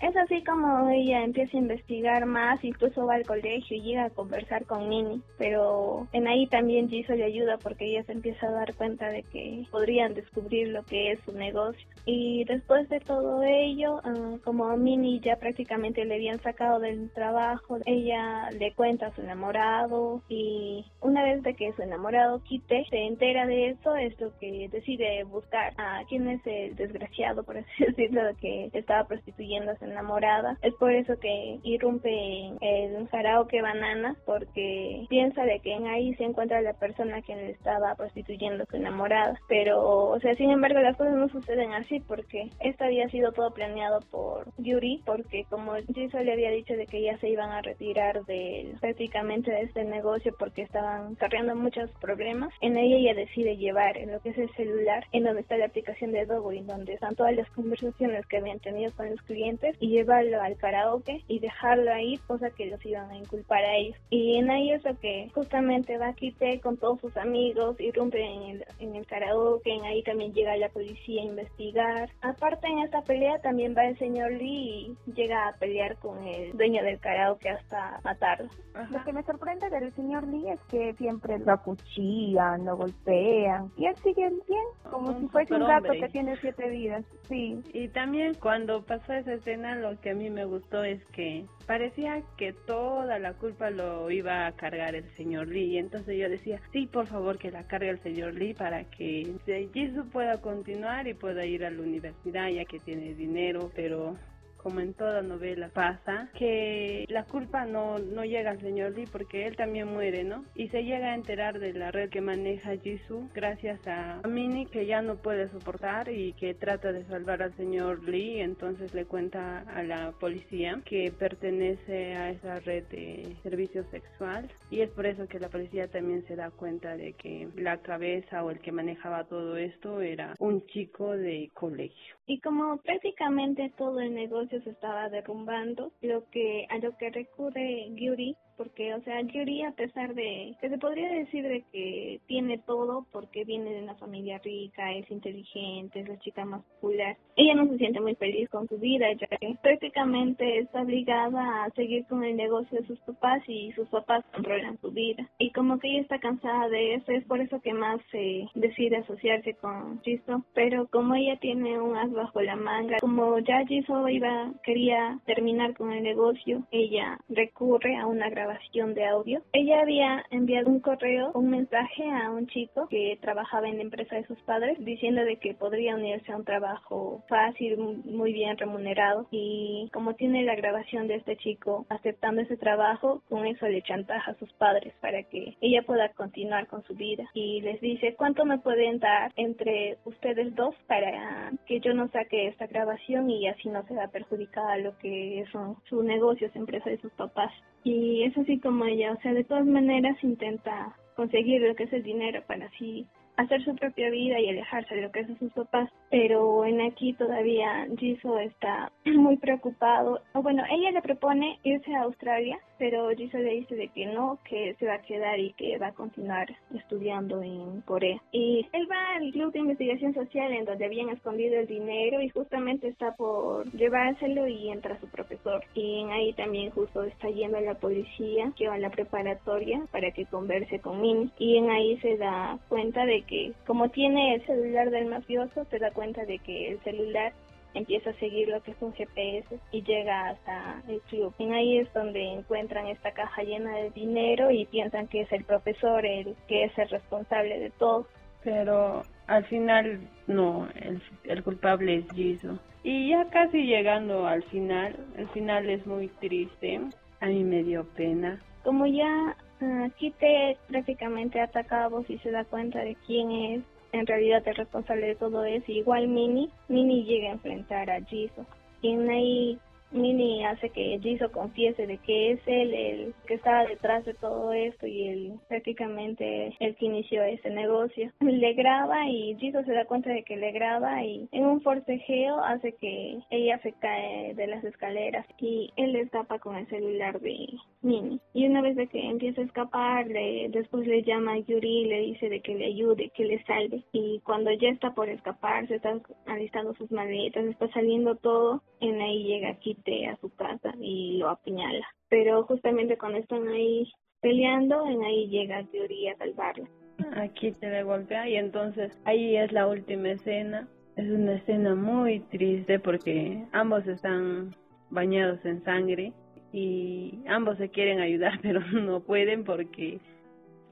Es 0.00 0.16
así 0.16 0.42
como 0.44 0.88
ella 0.88 1.22
empieza 1.22 1.56
a 1.56 1.60
investigar 1.60 2.24
más, 2.24 2.64
incluso 2.64 3.04
va 3.04 3.16
al 3.16 3.26
colegio 3.26 3.76
y 3.76 3.82
llega 3.82 4.04
a 4.04 4.10
conversar 4.10 4.64
con 4.64 4.88
Nini, 4.88 5.20
pero 5.36 6.08
en 6.12 6.26
ahí 6.26 6.46
también 6.46 6.88
Jisoo 6.88 7.16
le 7.16 7.24
ayuda 7.24 7.58
porque 7.58 7.84
ella 7.84 8.02
se 8.04 8.12
empieza 8.12 8.46
a 8.46 8.52
dar 8.52 8.74
cuenta 8.74 9.10
de 9.10 9.22
que 9.24 9.64
podrían 9.70 10.14
descubrir 10.14 10.68
lo 10.68 10.84
que 10.84 11.12
es 11.12 11.20
su 11.26 11.32
negocio. 11.32 11.86
Y 12.06 12.44
después 12.44 12.88
de 12.88 13.00
todo 13.00 13.42
ello, 13.42 14.00
ah, 14.04 14.36
como 14.42 14.68
a 14.68 14.76
ya 15.22 15.36
prácticamente 15.36 16.04
le 16.04 16.14
habían 16.14 16.40
sacado 16.40 16.80
del 16.80 17.10
trabajo, 17.10 17.78
ella 17.84 18.50
le 18.58 18.72
cuenta 18.72 19.08
a 19.08 19.14
su 19.14 19.20
enamorado 19.20 20.22
y 20.28 20.84
una 21.02 21.22
vez 21.22 21.42
de 21.42 21.54
que 21.54 21.72
su 21.72 21.82
enamorado 21.82 22.42
quite, 22.42 22.86
se 22.88 23.04
entera 23.04 23.46
de 23.46 23.70
eso, 23.70 23.94
es 23.96 24.18
lo 24.18 24.36
que 24.38 24.68
decide 24.70 25.24
buscar 25.24 25.74
a 25.76 26.02
quién 26.08 26.28
es 26.28 26.40
el 26.46 26.74
desgraciado, 26.76 27.44
por 27.44 27.58
así 27.58 27.68
decirlo, 27.86 28.22
que 28.40 28.70
estaba 28.72 29.04
prostituyendo 29.04 29.72
a 29.72 29.76
su 29.76 29.89
enamorada. 29.90 30.56
Es 30.62 30.74
por 30.74 30.92
eso 30.92 31.18
que 31.18 31.58
irrumpe 31.62 32.10
en 32.10 32.58
el 32.60 33.08
karaoke 33.08 33.62
banana, 33.62 34.16
porque 34.24 35.06
piensa 35.08 35.44
de 35.44 35.60
que 35.60 35.72
en 35.72 35.86
ahí 35.86 36.14
se 36.14 36.24
encuentra 36.24 36.60
la 36.60 36.74
persona 36.74 37.22
que 37.22 37.34
le 37.34 37.50
estaba 37.50 37.94
prostituyendo 37.94 38.64
su 38.66 38.76
enamorada. 38.76 39.38
Pero, 39.48 39.82
o 40.10 40.20
sea, 40.20 40.34
sin 40.34 40.50
embargo, 40.50 40.80
las 40.80 40.96
cosas 40.96 41.14
no 41.14 41.28
suceden 41.28 41.72
así, 41.72 42.00
porque 42.00 42.50
esto 42.60 42.84
había 42.84 43.08
sido 43.08 43.32
todo 43.32 43.52
planeado 43.52 44.00
por 44.10 44.46
Yuri, 44.58 45.02
porque 45.04 45.44
como 45.50 45.74
Jisoo 45.94 46.22
le 46.22 46.32
había 46.32 46.50
dicho 46.50 46.74
de 46.74 46.86
que 46.86 47.02
ya 47.02 47.18
se 47.18 47.28
iban 47.28 47.50
a 47.50 47.62
retirar 47.62 48.24
de 48.24 48.74
prácticamente 48.80 49.50
de 49.50 49.62
este 49.62 49.84
negocio 49.84 50.34
porque 50.38 50.62
estaban 50.62 51.14
cargando 51.16 51.54
muchos 51.54 51.90
problemas, 52.00 52.52
en 52.60 52.76
ella 52.76 52.96
ella 52.96 53.14
decide 53.14 53.56
llevar 53.56 53.96
en 53.96 54.12
lo 54.12 54.20
que 54.20 54.30
es 54.30 54.38
el 54.38 54.50
celular, 54.54 55.04
en 55.12 55.24
donde 55.24 55.42
está 55.42 55.56
la 55.56 55.66
aplicación 55.66 56.12
de 56.12 56.20
en 56.20 56.66
donde 56.66 56.94
están 56.94 57.14
todas 57.16 57.34
las 57.34 57.50
conversaciones 57.50 58.26
que 58.26 58.36
habían 58.38 58.60
tenido 58.60 58.92
con 58.92 59.10
los 59.10 59.20
clientes 59.22 59.76
y 59.80 59.88
llevarlo 59.88 60.40
al 60.40 60.56
karaoke 60.56 61.24
y 61.26 61.40
dejarlo 61.40 61.92
ahí, 61.92 62.18
cosa 62.26 62.50
que 62.50 62.66
los 62.66 62.84
iban 62.84 63.10
a 63.10 63.16
inculpar 63.16 63.64
a 63.64 63.76
ellos. 63.76 63.96
Y 64.10 64.36
en 64.36 64.50
ahí 64.50 64.70
es 64.70 64.84
lo 64.84 64.96
que 64.98 65.30
justamente 65.34 65.96
va 65.96 66.12
Kite 66.12 66.60
con 66.60 66.76
todos 66.76 67.00
sus 67.00 67.16
amigos, 67.16 67.80
irrumpe 67.80 68.22
en 68.22 68.42
el, 68.42 68.64
en 68.78 68.94
el 68.94 69.06
karaoke, 69.06 69.74
en 69.74 69.84
ahí 69.84 70.02
también 70.02 70.32
llega 70.32 70.56
la 70.56 70.68
policía 70.68 71.22
a 71.22 71.26
investigar. 71.26 72.10
Aparte 72.20 72.68
en 72.68 72.80
esta 72.80 73.02
pelea 73.02 73.38
también 73.40 73.74
va 73.76 73.86
el 73.86 73.98
señor 73.98 74.32
Lee 74.32 74.96
y 75.06 75.12
llega 75.12 75.48
a 75.48 75.52
pelear 75.54 75.96
con 75.96 76.22
el 76.24 76.52
dueño 76.52 76.82
del 76.84 77.00
karaoke 77.00 77.48
hasta 77.48 78.00
matarlo. 78.04 78.50
Lo 78.90 79.02
que 79.04 79.12
me 79.12 79.22
sorprende 79.22 79.70
del 79.70 79.92
señor 79.94 80.28
Lee 80.28 80.50
es 80.50 80.60
que 80.70 80.92
siempre 80.94 81.38
lo 81.38 81.52
acuchillan, 81.52 82.66
lo 82.66 82.76
golpean 82.76 83.72
y 83.76 83.86
él 83.86 83.96
sigue 84.02 84.28
bien, 84.28 84.64
como 84.90 85.18
si 85.18 85.26
fuese 85.28 85.54
un 85.54 85.66
gato 85.66 85.92
que 85.92 86.08
tiene 86.08 86.36
siete 86.36 86.68
vidas. 86.68 87.04
Sí. 87.28 87.60
Y 87.72 87.88
también 87.88 88.34
cuando 88.34 88.82
pasó 88.82 89.12
esa 89.12 89.32
escena 89.32 89.69
lo 89.74 90.00
que 90.00 90.10
a 90.10 90.14
mí 90.14 90.30
me 90.30 90.44
gustó 90.44 90.84
es 90.84 91.04
que 91.06 91.44
parecía 91.66 92.22
que 92.36 92.52
toda 92.52 93.18
la 93.18 93.34
culpa 93.34 93.70
lo 93.70 94.10
iba 94.10 94.46
a 94.46 94.52
cargar 94.52 94.94
el 94.94 95.04
señor 95.16 95.48
Lee. 95.48 95.74
Y 95.74 95.78
entonces 95.78 96.18
yo 96.18 96.28
decía, 96.28 96.60
sí, 96.72 96.86
por 96.86 97.06
favor 97.06 97.38
que 97.38 97.50
la 97.50 97.66
cargue 97.66 97.90
el 97.90 98.02
señor 98.02 98.34
Lee 98.34 98.54
para 98.54 98.84
que 98.84 99.34
Jisoo 99.72 100.04
pueda 100.06 100.40
continuar 100.40 101.06
y 101.06 101.14
pueda 101.14 101.44
ir 101.44 101.64
a 101.64 101.70
la 101.70 101.82
universidad 101.82 102.48
ya 102.48 102.64
que 102.64 102.78
tiene 102.80 103.14
dinero, 103.14 103.70
pero 103.74 104.16
como 104.62 104.80
en 104.80 104.94
toda 104.94 105.22
novela 105.22 105.70
pasa, 105.72 106.28
que 106.38 107.04
la 107.08 107.24
culpa 107.24 107.64
no, 107.64 107.98
no 107.98 108.24
llega 108.24 108.50
al 108.50 108.60
señor 108.60 108.92
Lee 108.94 109.08
porque 109.10 109.46
él 109.46 109.56
también 109.56 109.88
muere, 109.88 110.24
¿no? 110.24 110.44
Y 110.54 110.68
se 110.68 110.84
llega 110.84 111.12
a 111.12 111.14
enterar 111.14 111.58
de 111.58 111.72
la 111.72 111.90
red 111.90 112.10
que 112.10 112.20
maneja 112.20 112.76
Jisoo 112.76 113.28
gracias 113.34 113.80
a 113.86 114.20
Minnie 114.28 114.66
que 114.66 114.86
ya 114.86 115.02
no 115.02 115.16
puede 115.16 115.48
soportar 115.48 116.08
y 116.08 116.32
que 116.34 116.54
trata 116.54 116.92
de 116.92 117.04
salvar 117.04 117.42
al 117.42 117.54
señor 117.56 118.06
Lee, 118.08 118.40
entonces 118.40 118.94
le 118.94 119.06
cuenta 119.06 119.60
a 119.60 119.82
la 119.82 120.12
policía 120.12 120.80
que 120.84 121.12
pertenece 121.16 122.14
a 122.14 122.30
esa 122.30 122.60
red 122.60 122.84
de 122.88 123.36
servicio 123.42 123.84
sexual 123.90 124.50
y 124.70 124.80
es 124.80 124.90
por 124.90 125.06
eso 125.06 125.26
que 125.26 125.40
la 125.40 125.48
policía 125.48 125.88
también 125.88 126.24
se 126.26 126.36
da 126.36 126.50
cuenta 126.50 126.96
de 126.96 127.12
que 127.14 127.48
la 127.56 127.78
cabeza 127.78 128.44
o 128.44 128.50
el 128.50 128.60
que 128.60 128.72
manejaba 128.72 129.24
todo 129.24 129.56
esto 129.56 130.00
era 130.00 130.34
un 130.38 130.66
chico 130.66 131.12
de 131.16 131.50
colegio. 131.54 132.16
Y 132.26 132.40
como 132.40 132.76
prácticamente 132.78 133.72
todo 133.76 134.00
el 134.00 134.14
negocio 134.14 134.49
se 134.58 134.70
estaba 134.70 135.08
derrumbando, 135.08 135.92
lo 136.00 136.28
que 136.30 136.66
a 136.68 136.78
lo 136.78 136.96
que 136.96 137.10
recurre 137.10 137.86
Gyuri 137.94 138.36
porque, 138.60 138.92
o 138.92 139.00
sea, 139.04 139.22
Yuri, 139.22 139.62
a 139.62 139.70
pesar 139.70 140.14
de 140.14 140.54
que 140.60 140.68
se 140.68 140.76
podría 140.76 141.08
decir 141.08 141.48
de 141.48 141.64
que 141.72 142.20
tiene 142.26 142.58
todo 142.58 143.06
porque 143.10 143.42
viene 143.44 143.70
de 143.72 143.82
una 143.82 143.94
familia 143.94 144.36
rica, 144.44 144.92
es 144.92 145.10
inteligente, 145.10 146.00
es 146.00 146.08
la 146.10 146.18
chica 146.18 146.44
más 146.44 146.62
popular, 146.74 147.16
ella 147.36 147.54
no 147.54 147.66
se 147.68 147.78
siente 147.78 148.02
muy 148.02 148.16
feliz 148.16 148.50
con 148.50 148.68
su 148.68 148.76
vida, 148.76 149.10
ya 149.14 149.26
que 149.38 149.56
prácticamente 149.62 150.58
está 150.58 150.82
obligada 150.82 151.64
a 151.64 151.70
seguir 151.70 152.04
con 152.04 152.22
el 152.22 152.36
negocio 152.36 152.78
de 152.78 152.86
sus 152.86 152.98
papás 153.00 153.42
y 153.48 153.72
sus 153.72 153.88
papás 153.88 154.26
controlan 154.34 154.78
su 154.82 154.90
vida. 154.90 155.26
Y 155.38 155.52
como 155.52 155.78
que 155.78 155.88
ella 155.88 156.02
está 156.02 156.18
cansada 156.18 156.68
de 156.68 156.96
eso, 156.96 157.12
es 157.12 157.24
por 157.24 157.40
eso 157.40 157.62
que 157.62 157.72
más 157.72 157.98
se 158.10 158.46
decide 158.54 158.98
asociarse 158.98 159.54
con 159.54 160.02
Jisoo, 160.02 160.44
pero 160.52 160.86
como 160.88 161.14
ella 161.14 161.38
tiene 161.40 161.80
un 161.80 161.96
as 161.96 162.12
bajo 162.12 162.42
la 162.42 162.56
manga, 162.56 162.98
como 163.00 163.38
ya 163.38 163.64
Jisoo 163.64 164.06
iba, 164.10 164.52
quería 164.62 165.18
terminar 165.24 165.74
con 165.74 165.92
el 165.92 166.02
negocio, 166.02 166.66
ella 166.70 167.18
recurre 167.30 167.96
a 167.96 168.06
una 168.06 168.28
grabación 168.28 168.49
de 168.74 169.06
audio. 169.06 169.42
Ella 169.52 169.80
había 169.80 170.24
enviado 170.30 170.70
un 170.70 170.80
correo, 170.80 171.32
un 171.34 171.50
mensaje 171.50 172.02
a 172.10 172.30
un 172.30 172.46
chico 172.46 172.88
que 172.88 173.18
trabajaba 173.20 173.68
en 173.68 173.76
la 173.76 173.82
empresa 173.82 174.16
de 174.16 174.26
sus 174.26 174.38
padres 174.42 174.78
diciendo 174.78 175.22
de 175.24 175.36
que 175.36 175.54
podría 175.54 175.96
unirse 175.96 176.32
a 176.32 176.36
un 176.36 176.44
trabajo 176.44 177.22
fácil, 177.28 177.76
muy 178.04 178.32
bien 178.32 178.56
remunerado 178.56 179.26
y 179.30 179.88
como 179.92 180.14
tiene 180.14 180.44
la 180.44 180.54
grabación 180.54 181.08
de 181.08 181.16
este 181.16 181.36
chico 181.36 181.86
aceptando 181.88 182.42
ese 182.42 182.56
trabajo, 182.56 183.22
con 183.28 183.46
eso 183.46 183.66
le 183.66 183.82
chantaja 183.82 184.32
a 184.32 184.38
sus 184.38 184.52
padres 184.54 184.94
para 185.00 185.22
que 185.24 185.56
ella 185.60 185.82
pueda 185.82 186.08
continuar 186.10 186.66
con 186.66 186.82
su 186.84 186.94
vida 186.94 187.24
y 187.34 187.60
les 187.60 187.80
dice 187.80 188.14
cuánto 188.16 188.44
me 188.44 188.58
pueden 188.58 188.98
dar 188.98 189.32
entre 189.36 189.98
ustedes 190.04 190.54
dos 190.54 190.74
para 190.86 191.52
que 191.66 191.80
yo 191.80 191.92
no 191.92 192.08
saque 192.08 192.48
esta 192.48 192.66
grabación 192.66 193.30
y 193.30 193.48
así 193.48 193.68
no 193.68 193.86
se 193.86 193.94
da 193.94 194.08
perjudicada 194.08 194.78
lo 194.78 194.96
que 194.98 195.44
son 195.52 195.76
sus 195.88 196.04
negocios, 196.04 196.54
empresa 196.54 196.88
de 196.88 196.98
sus 196.98 197.12
papás. 197.12 197.52
Y 197.84 198.24
es 198.24 198.36
así 198.36 198.58
como 198.60 198.84
ella, 198.84 199.12
o 199.12 199.20
sea, 199.20 199.32
de 199.32 199.44
todas 199.44 199.66
maneras 199.66 200.16
intenta 200.22 200.94
conseguir 201.16 201.62
lo 201.62 201.74
que 201.74 201.84
es 201.84 201.92
el 201.92 202.02
dinero 202.02 202.42
para 202.46 202.66
así 202.66 203.06
hacer 203.36 203.64
su 203.64 203.74
propia 203.74 204.10
vida 204.10 204.38
y 204.38 204.48
alejarse 204.48 204.94
de 204.94 205.02
lo 205.02 205.12
que 205.12 205.20
es 205.20 205.38
sus 205.38 205.52
papás. 205.52 205.90
Pero 206.10 206.64
en 206.64 206.80
aquí 206.80 207.14
todavía 207.14 207.86
Jisoo 207.96 208.38
está 208.38 208.92
muy 209.04 209.36
preocupado. 209.36 210.20
O 210.34 210.42
bueno, 210.42 210.62
ella 210.70 210.90
le 210.90 211.02
propone 211.02 211.58
irse 211.62 211.94
a 211.94 212.02
Australia 212.02 212.58
pero 212.80 213.10
Jisoo 213.10 213.42
le 213.42 213.56
dice 213.56 213.76
de 213.76 213.88
que 213.88 214.06
no, 214.06 214.38
que 214.42 214.74
se 214.78 214.86
va 214.86 214.94
a 214.94 215.02
quedar 215.02 215.38
y 215.38 215.52
que 215.52 215.76
va 215.76 215.88
a 215.88 215.92
continuar 215.92 216.48
estudiando 216.74 217.42
en 217.42 217.82
Corea. 217.82 218.20
Y 218.32 218.66
él 218.72 218.88
va 218.90 219.16
al 219.16 219.30
club 219.32 219.52
de 219.52 219.58
investigación 219.58 220.14
social 220.14 220.50
en 220.50 220.64
donde 220.64 220.86
habían 220.86 221.10
escondido 221.10 221.60
el 221.60 221.66
dinero 221.66 222.22
y 222.22 222.30
justamente 222.30 222.88
está 222.88 223.14
por 223.16 223.70
llevárselo 223.72 224.48
y 224.48 224.70
entra 224.70 224.98
su 224.98 225.08
profesor. 225.08 225.62
Y 225.74 226.00
en 226.00 226.10
ahí 226.10 226.32
también 226.32 226.70
justo 226.70 227.02
está 227.02 227.28
yendo 227.28 227.60
la 227.60 227.74
policía 227.74 228.50
que 228.56 228.68
va 228.68 228.76
a 228.76 228.78
la 228.78 228.88
preparatoria 228.88 229.86
para 229.92 230.10
que 230.12 230.24
converse 230.24 230.80
con 230.80 231.02
Min. 231.02 231.30
Y 231.38 231.58
en 231.58 231.68
ahí 231.68 231.98
se 231.98 232.16
da 232.16 232.58
cuenta 232.70 233.04
de 233.04 233.20
que 233.22 233.52
como 233.66 233.90
tiene 233.90 234.36
el 234.36 234.46
celular 234.46 234.88
del 234.88 235.04
mafioso, 235.04 235.66
se 235.66 235.78
da 235.78 235.90
cuenta 235.90 236.24
de 236.24 236.38
que 236.38 236.70
el 236.70 236.80
celular 236.80 237.34
empieza 237.74 238.10
a 238.10 238.18
seguir 238.18 238.48
lo 238.48 238.62
que 238.62 238.72
es 238.72 238.76
un 238.80 238.92
GPS 238.92 239.58
y 239.72 239.82
llega 239.82 240.30
hasta 240.30 240.82
el 240.88 241.00
club. 241.02 241.34
Y 241.38 241.50
ahí 241.52 241.78
es 241.78 241.92
donde 241.92 242.22
encuentran 242.22 242.86
esta 242.86 243.12
caja 243.12 243.42
llena 243.42 243.74
de 243.76 243.90
dinero 243.90 244.50
y 244.50 244.66
piensan 244.66 245.08
que 245.08 245.22
es 245.22 245.32
el 245.32 245.44
profesor 245.44 246.04
el 246.04 246.36
que 246.48 246.64
es 246.64 246.78
el 246.78 246.88
responsable 246.88 247.58
de 247.58 247.70
todo. 247.70 248.06
Pero 248.42 249.02
al 249.26 249.44
final 249.44 250.00
no, 250.26 250.68
el, 250.74 251.02
el 251.24 251.42
culpable 251.42 251.96
es 251.96 252.10
Jisoo. 252.14 252.58
Y 252.82 253.10
ya 253.10 253.28
casi 253.28 253.64
llegando 253.64 254.26
al 254.26 254.42
final, 254.44 254.96
el 255.16 255.28
final 255.28 255.68
es 255.68 255.86
muy 255.86 256.08
triste, 256.08 256.80
a 257.20 257.26
mí 257.26 257.44
me 257.44 257.62
dio 257.62 257.84
pena. 257.94 258.40
Como 258.64 258.86
ya 258.86 259.36
uh, 259.60 259.90
Kite 259.98 260.56
prácticamente 260.68 261.40
ataca 261.40 261.84
a 261.84 261.88
vos 261.88 262.08
y 262.08 262.18
se 262.18 262.30
da 262.30 262.44
cuenta 262.44 262.80
de 262.80 262.96
quién 263.06 263.30
es, 263.30 263.62
en 263.92 264.06
realidad 264.06 264.46
el 264.46 264.54
responsable 264.54 265.06
de 265.06 265.16
todo 265.16 265.44
es 265.44 265.68
igual 265.68 266.08
Mini, 266.08 266.50
Mini 266.68 267.04
llega 267.04 267.28
a 267.28 267.32
enfrentar 267.32 267.90
a 267.90 268.00
Jisoo. 268.02 268.46
Y 268.82 268.94
ahí 268.94 269.58
Mini 269.92 270.44
hace 270.44 270.70
que 270.70 270.98
Jisoo 271.00 271.30
confiese 271.32 271.86
de 271.86 271.98
que 271.98 272.32
es 272.32 272.40
él 272.46 272.74
el 272.74 273.14
que 273.26 273.34
estaba 273.34 273.64
detrás 273.64 274.04
de 274.04 274.14
todo 274.14 274.52
esto 274.52 274.86
y 274.86 275.08
él 275.08 275.32
prácticamente 275.48 276.54
el 276.60 276.76
que 276.76 276.86
inició 276.86 277.22
ese 277.24 277.50
negocio. 277.50 278.10
Le 278.20 278.54
graba 278.54 279.08
y 279.08 279.36
Jisoo 279.36 279.64
se 279.64 279.72
da 279.72 279.84
cuenta 279.84 280.10
de 280.10 280.22
que 280.22 280.36
le 280.36 280.52
graba 280.52 281.04
y 281.04 281.28
en 281.32 281.46
un 281.46 281.60
forcejeo 281.60 282.42
hace 282.44 282.72
que 282.72 283.18
ella 283.30 283.58
se 283.62 283.72
cae 283.72 284.34
de 284.34 284.46
las 284.46 284.64
escaleras 284.64 285.26
y 285.38 285.70
él 285.76 285.96
escapa 285.96 286.38
con 286.38 286.56
el 286.56 286.66
celular 286.68 287.20
de 287.20 287.48
Mini. 287.82 288.20
Y 288.34 288.46
una 288.46 288.62
vez 288.62 288.76
de 288.76 288.86
que 288.86 289.00
empieza 289.08 289.40
a 289.40 289.44
escapar, 289.44 290.06
le, 290.06 290.48
después 290.50 290.86
le 290.86 291.02
llama 291.02 291.32
a 291.32 291.38
Yuri 291.38 291.80
y 291.80 291.84
le 291.86 292.00
dice 292.00 292.28
de 292.28 292.40
que 292.40 292.54
le 292.54 292.66
ayude, 292.66 293.10
que 293.14 293.24
le 293.24 293.42
salve. 293.44 293.82
Y 293.92 294.20
cuando 294.24 294.50
ya 294.52 294.68
está 294.68 294.92
por 294.94 295.08
escapar, 295.08 295.66
se 295.68 295.76
está 295.76 295.98
alistando 296.26 296.74
sus 296.74 296.90
maletas, 296.90 297.44
está 297.46 297.68
saliendo 297.72 298.16
todo, 298.16 298.62
en 298.80 299.00
ahí 299.00 299.24
llega 299.24 299.58
Kit 299.58 299.86
a 300.08 300.16
su 300.20 300.34
casa 300.34 300.74
y 300.80 301.18
lo 301.18 301.28
apuñala. 301.28 301.86
Pero 302.08 302.42
justamente 302.44 302.98
cuando 302.98 303.18
están 303.18 303.46
ahí 303.48 303.90
peleando, 304.20 304.86
en 304.86 305.02
ahí 305.02 305.28
llega 305.28 305.62
Yuri 305.72 306.08
a 306.08 306.16
salvarla. 306.16 306.68
Aquí 307.16 307.52
te 307.52 307.70
le 307.70 307.82
golpea 307.82 308.28
y 308.28 308.36
entonces 308.36 308.98
ahí 309.04 309.36
es 309.36 309.52
la 309.52 309.66
última 309.66 310.10
escena. 310.10 310.68
Es 310.96 311.08
una 311.10 311.34
escena 311.34 311.74
muy 311.74 312.20
triste 312.20 312.78
porque 312.78 313.44
ambos 313.52 313.86
están 313.86 314.54
bañados 314.90 315.44
en 315.44 315.62
sangre 315.64 316.12
y 316.52 317.20
ambos 317.28 317.58
se 317.58 317.70
quieren 317.70 318.00
ayudar 318.00 318.38
pero 318.42 318.60
no 318.72 319.00
pueden 319.00 319.44
porque 319.44 320.00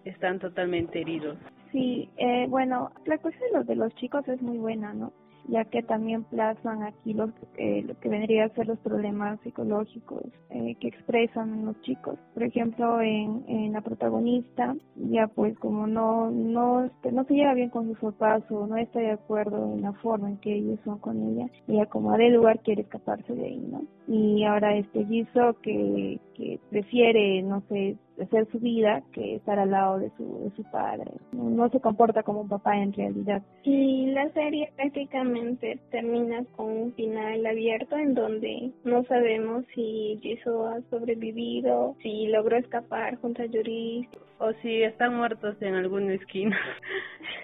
están 0.05 0.39
totalmente 0.39 1.01
heridos. 1.01 1.39
Sí, 1.73 2.09
eh, 2.17 2.47
bueno, 2.49 2.91
la 3.05 3.19
cuestión 3.19 3.67
de 3.67 3.77
los 3.77 3.95
chicos 3.97 4.27
es 4.27 4.41
muy 4.41 4.57
buena, 4.59 4.95
¿no? 4.95 5.13
Ya 5.49 5.65
que 5.65 5.83
también 5.83 6.25
plasman 6.25 6.83
aquí 6.83 7.15
los, 7.15 7.31
eh, 7.57 7.83
lo 7.83 7.99
que 7.99 8.09
vendría 8.09 8.45
a 8.45 8.49
ser 8.51 8.69
los 8.69 8.79
problemas 8.79 9.41
psicológicos 9.41 10.23
eh, 10.51 10.77
que 10.81 10.89
expresan 10.89 11.65
los 11.65 11.81
chicos. 11.83 12.19
Por 12.35 12.43
ejemplo, 12.43 13.01
en, 13.01 13.45
en 13.49 13.73
la 13.73 13.81
protagonista, 13.81 14.77
ya 14.97 15.27
pues 15.27 15.59
como 15.59 15.87
no, 15.87 16.31
no, 16.31 16.85
este, 16.85 17.13
no 17.13 17.25
se 17.25 17.35
lleva 17.35 17.55
bien 17.55 17.71
con 17.71 17.89
sus 17.89 17.99
papás 17.99 18.43
o 18.51 18.67
no 18.67 18.77
está 18.77 19.01
de 19.01 19.13
acuerdo 19.13 19.75
en 19.75 19.83
la 19.83 19.93
forma 19.95 20.29
en 20.29 20.37
que 20.39 20.55
ellos 20.55 20.79
son 20.85 20.99
con 20.99 21.21
ella, 21.23 21.49
ella 21.67 21.87
como 21.87 22.17
de 22.17 22.31
lugar 22.31 22.61
quiere 22.61 22.83
escaparse 22.83 23.35
de 23.35 23.45
ahí, 23.45 23.59
¿no? 23.71 23.83
Y 24.09 24.43
ahora 24.45 24.75
este 24.75 25.05
Jisoo 25.05 25.55
que, 25.61 26.19
que 26.35 26.59
prefiere, 26.71 27.43
no 27.43 27.63
sé, 27.69 27.97
hacer 28.23 28.47
su 28.51 28.59
vida 28.59 29.03
que 29.13 29.37
estar 29.37 29.59
al 29.59 29.71
lado 29.71 29.99
de 29.99 30.11
su, 30.17 30.45
de 30.45 30.51
su 30.57 30.63
padre. 30.71 31.11
No, 31.33 31.69
se 31.69 31.81
comporta 31.81 32.23
como 32.23 32.41
un 32.41 32.49
papá 32.49 32.77
en 32.77 32.93
realidad. 32.93 33.43
Y 33.65 34.07
la 34.07 34.31
serie 34.31 34.73
prácticamente 34.77 35.79
termina 35.91 36.43
con 36.57 36.67
un 36.67 36.95
final 36.95 37.45
abierto 37.45 37.97
en 37.97 38.15
donde 38.15 38.71
no 38.85 39.05
sabemos 39.05 39.65
si 39.75 40.19
Jisoo 40.23 40.67
ha 40.67 40.81
sobrevivido, 40.91 41.95
si 42.03 42.29
logró 42.29 42.57
escapar 42.57 43.17
junto 43.17 43.43
a 43.43 43.47
Yuri. 43.47 44.09
O 44.39 44.53
si 44.63 44.83
están 44.83 45.17
muertos 45.17 45.61
en 45.61 45.75
alguna 45.75 46.15
esquina. 46.15 46.59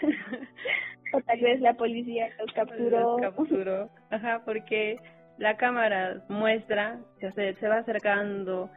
o 1.13 1.21
tal 1.21 1.41
vez 1.41 1.61
la 1.61 1.75
policía 1.75 2.29
los 2.39 2.53
capturó. 2.55 3.19
Los 3.19 3.35
capturó. 3.35 3.89
Ajá, 4.11 4.43
porque 4.45 4.99
la 5.39 5.57
cámara 5.57 6.23
muestra, 6.29 6.99
se, 7.21 7.55
se 7.55 7.69
va 7.69 7.79
acercando 7.79 8.71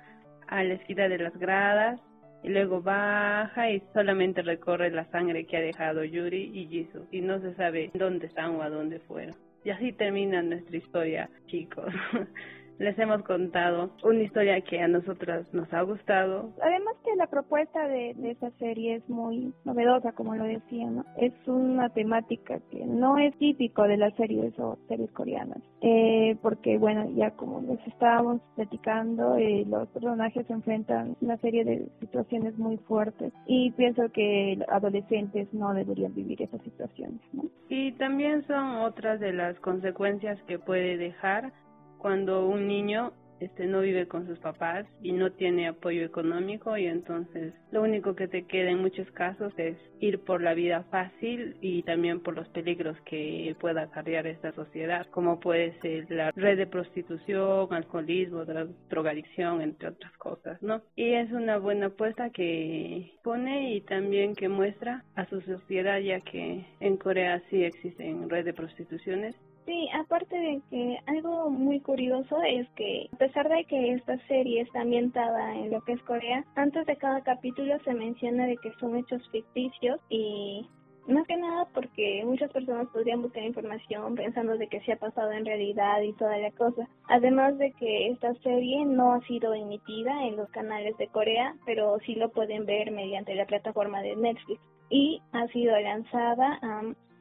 a 0.48 0.64
la 0.64 0.76
esquina 0.76 1.08
de 1.08 1.18
las 1.18 1.38
gradas 1.38 2.00
y 2.44 2.50
luego 2.50 2.82
baja 2.82 3.70
y 3.70 3.82
solamente 3.94 4.42
recorre 4.42 4.92
la 4.92 5.06
sangre 5.06 5.46
que 5.46 5.58
ha 5.58 5.62
dejado 5.62 6.04
Yuri 6.04 6.52
y 6.54 6.68
Jisoo 6.68 7.06
y 7.12 7.22
no 7.22 7.40
se 7.40 7.54
sabe 7.56 7.92
dónde 7.94 8.28
están 8.28 8.56
o 8.56 8.62
a 8.62 8.70
dónde 8.70 9.00
fueron. 9.00 9.36
Y 9.64 9.70
así 9.70 9.92
termina 9.92 10.42
nuestra 10.42 10.78
historia, 10.78 11.30
chicos. 11.48 11.94
les 12.80 12.98
hemos 13.00 13.24
contado 13.24 13.92
una 14.04 14.22
historia 14.22 14.62
que 14.62 14.80
a 14.80 14.88
nosotras 14.88 15.52
nos 15.54 15.72
ha 15.74 15.82
gustado. 15.82 16.52
Además 16.62 16.96
que 17.04 17.16
la 17.16 17.28
propuesta 17.28 17.88
de, 17.88 18.14
de 18.16 18.32
esa 18.32 18.52
serie 18.52 18.96
es 18.96 19.10
muy 19.10 19.54
novedosa, 19.66 20.12
como 20.12 20.36
lo 20.36 20.44
decía, 20.44 20.90
¿no? 20.90 21.06
Es 21.18 21.34
una 21.48 21.90
temática 21.90 22.60
que 22.72 22.86
no 22.86 23.18
es 23.18 23.36
típico 23.38 23.84
de 23.84 23.98
las 23.98 24.14
series 24.16 24.58
o 24.60 24.78
series 24.88 25.12
coreanas, 25.12 25.60
eh, 25.82 26.36
porque 26.42 26.78
bueno, 26.78 27.10
ya 27.16 27.32
como 27.32 27.62
les 27.62 27.86
estábamos 27.88 28.42
platicando, 28.56 29.36
eh, 29.38 29.66
los 29.68 29.88
personajes 29.90 30.46
se 30.48 30.54
enfrentan 30.54 31.12
a 31.12 31.26
una 31.26 31.38
serie 31.38 31.64
de 31.66 31.88
situaciones 32.00 32.58
muy 32.58 32.78
fuertes 32.78 33.34
y 33.46 33.72
pienso 33.72 34.10
que 34.12 34.60
adolescentes 34.70 35.54
no 35.54 35.74
deberían 35.74 36.14
vivir 36.14 36.42
esas 36.42 36.62
situaciones, 36.62 37.22
¿no? 37.34 37.44
Y 37.70 37.92
también 37.94 38.46
son 38.48 38.78
otras 38.78 39.20
de 39.20 39.34
las 39.34 39.60
consecuencias 39.60 40.42
que 40.44 40.60
puede 40.60 40.98
dejar 40.98 41.52
cuando 41.98 42.48
un 42.48 42.68
niño 42.68 43.14
este 43.40 43.66
no 43.66 43.82
vive 43.82 44.08
con 44.08 44.26
sus 44.28 44.40
papás 44.40 44.86
y 45.02 45.12
no 45.12 45.32
tiene 45.32 45.68
apoyo 45.68 46.04
económico 46.04 46.78
y 46.78 46.88
entonces 46.88 47.54
lo 47.72 47.84
único 47.84 48.16
que 48.16 48.28
te 48.28 48.44
queda 48.44 48.72
en 48.72 48.82
muchos 48.82 49.10
casos 49.12 49.54
es 49.58 49.78
ir 50.00 50.20
por 50.20 50.42
la 50.42 50.54
vida 50.54 50.84
fácil 50.90 51.56
y 51.62 51.84
también 51.84 52.22
por 52.22 52.36
los 52.36 52.48
peligros 52.50 52.98
que 53.02 53.56
pueda 53.60 53.84
acarrear 53.84 54.28
esta 54.28 54.52
sociedad 54.54 55.06
como 55.12 55.40
puede 55.40 55.80
ser 55.82 56.10
la 56.10 56.32
red 56.32 56.58
de 56.58 56.68
prostitución, 56.68 57.68
alcoholismo, 57.72 58.46
drogadicción 58.90 59.62
entre 59.62 59.90
otras 59.90 60.14
cosas, 60.18 60.62
¿no? 60.62 60.82
Y 60.96 61.14
es 61.14 61.32
una 61.32 61.58
buena 61.58 61.88
apuesta 61.88 62.30
que 62.30 63.12
pone 63.24 63.76
y 63.76 63.82
también 63.82 64.36
que 64.36 64.50
muestra 64.50 65.04
a 65.16 65.26
su 65.26 65.42
sociedad 65.42 66.00
ya 66.00 66.20
que 66.22 66.66
en 66.80 66.98
Corea 66.98 67.42
sí 67.50 67.64
existen 67.64 68.30
redes 68.30 68.46
de 68.46 68.54
prostituciones 68.54 69.36
Sí, 69.68 69.90
aparte 69.94 70.34
de 70.34 70.62
que 70.70 70.98
algo 71.08 71.50
muy 71.50 71.82
curioso 71.82 72.42
es 72.42 72.70
que 72.70 73.10
a 73.12 73.18
pesar 73.18 73.50
de 73.50 73.66
que 73.66 73.96
esta 73.96 74.18
serie 74.28 74.62
está 74.62 74.80
ambientada 74.80 75.56
en 75.56 75.72
lo 75.72 75.82
que 75.82 75.92
es 75.92 76.02
Corea, 76.04 76.46
antes 76.56 76.86
de 76.86 76.96
cada 76.96 77.20
capítulo 77.22 77.78
se 77.84 77.94
menciona 77.94 78.48
de 78.48 78.56
que 78.56 78.72
son 78.80 78.96
hechos 78.96 79.22
ficticios 79.30 80.00
y 80.08 80.66
más 81.06 81.28
que 81.28 81.36
nada 81.36 81.68
porque 81.74 82.24
muchas 82.24 82.50
personas 82.54 82.88
podrían 82.94 83.22
buscar 83.22 83.44
información 83.44 84.16
pensando 84.16 84.58
de 84.58 84.70
que 84.70 84.80
se 84.82 84.94
ha 84.94 85.00
pasado 85.00 85.34
en 85.34 85.46
realidad 85.46 86.00
y 86.02 86.14
toda 86.14 86.38
la 86.38 86.52
cosa. 86.52 86.88
Además 87.10 87.58
de 87.58 87.74
que 87.74 88.08
esta 88.08 88.34
serie 88.36 88.86
no 88.86 89.16
ha 89.16 89.22
sido 89.28 89.54
emitida 89.54 90.28
en 90.28 90.38
los 90.38 90.50
canales 90.52 90.96
de 90.96 91.10
Corea, 91.10 91.56
pero 91.66 92.00
sí 92.06 92.16
lo 92.16 92.30
pueden 92.30 92.66
ver 92.66 92.92
mediante 92.92 93.36
la 93.36 93.46
plataforma 93.46 94.02
de 94.02 94.16
Netflix. 94.16 94.62
Y 94.90 95.22
ha 95.34 95.46
sido 95.48 95.78
lanzada 95.78 96.58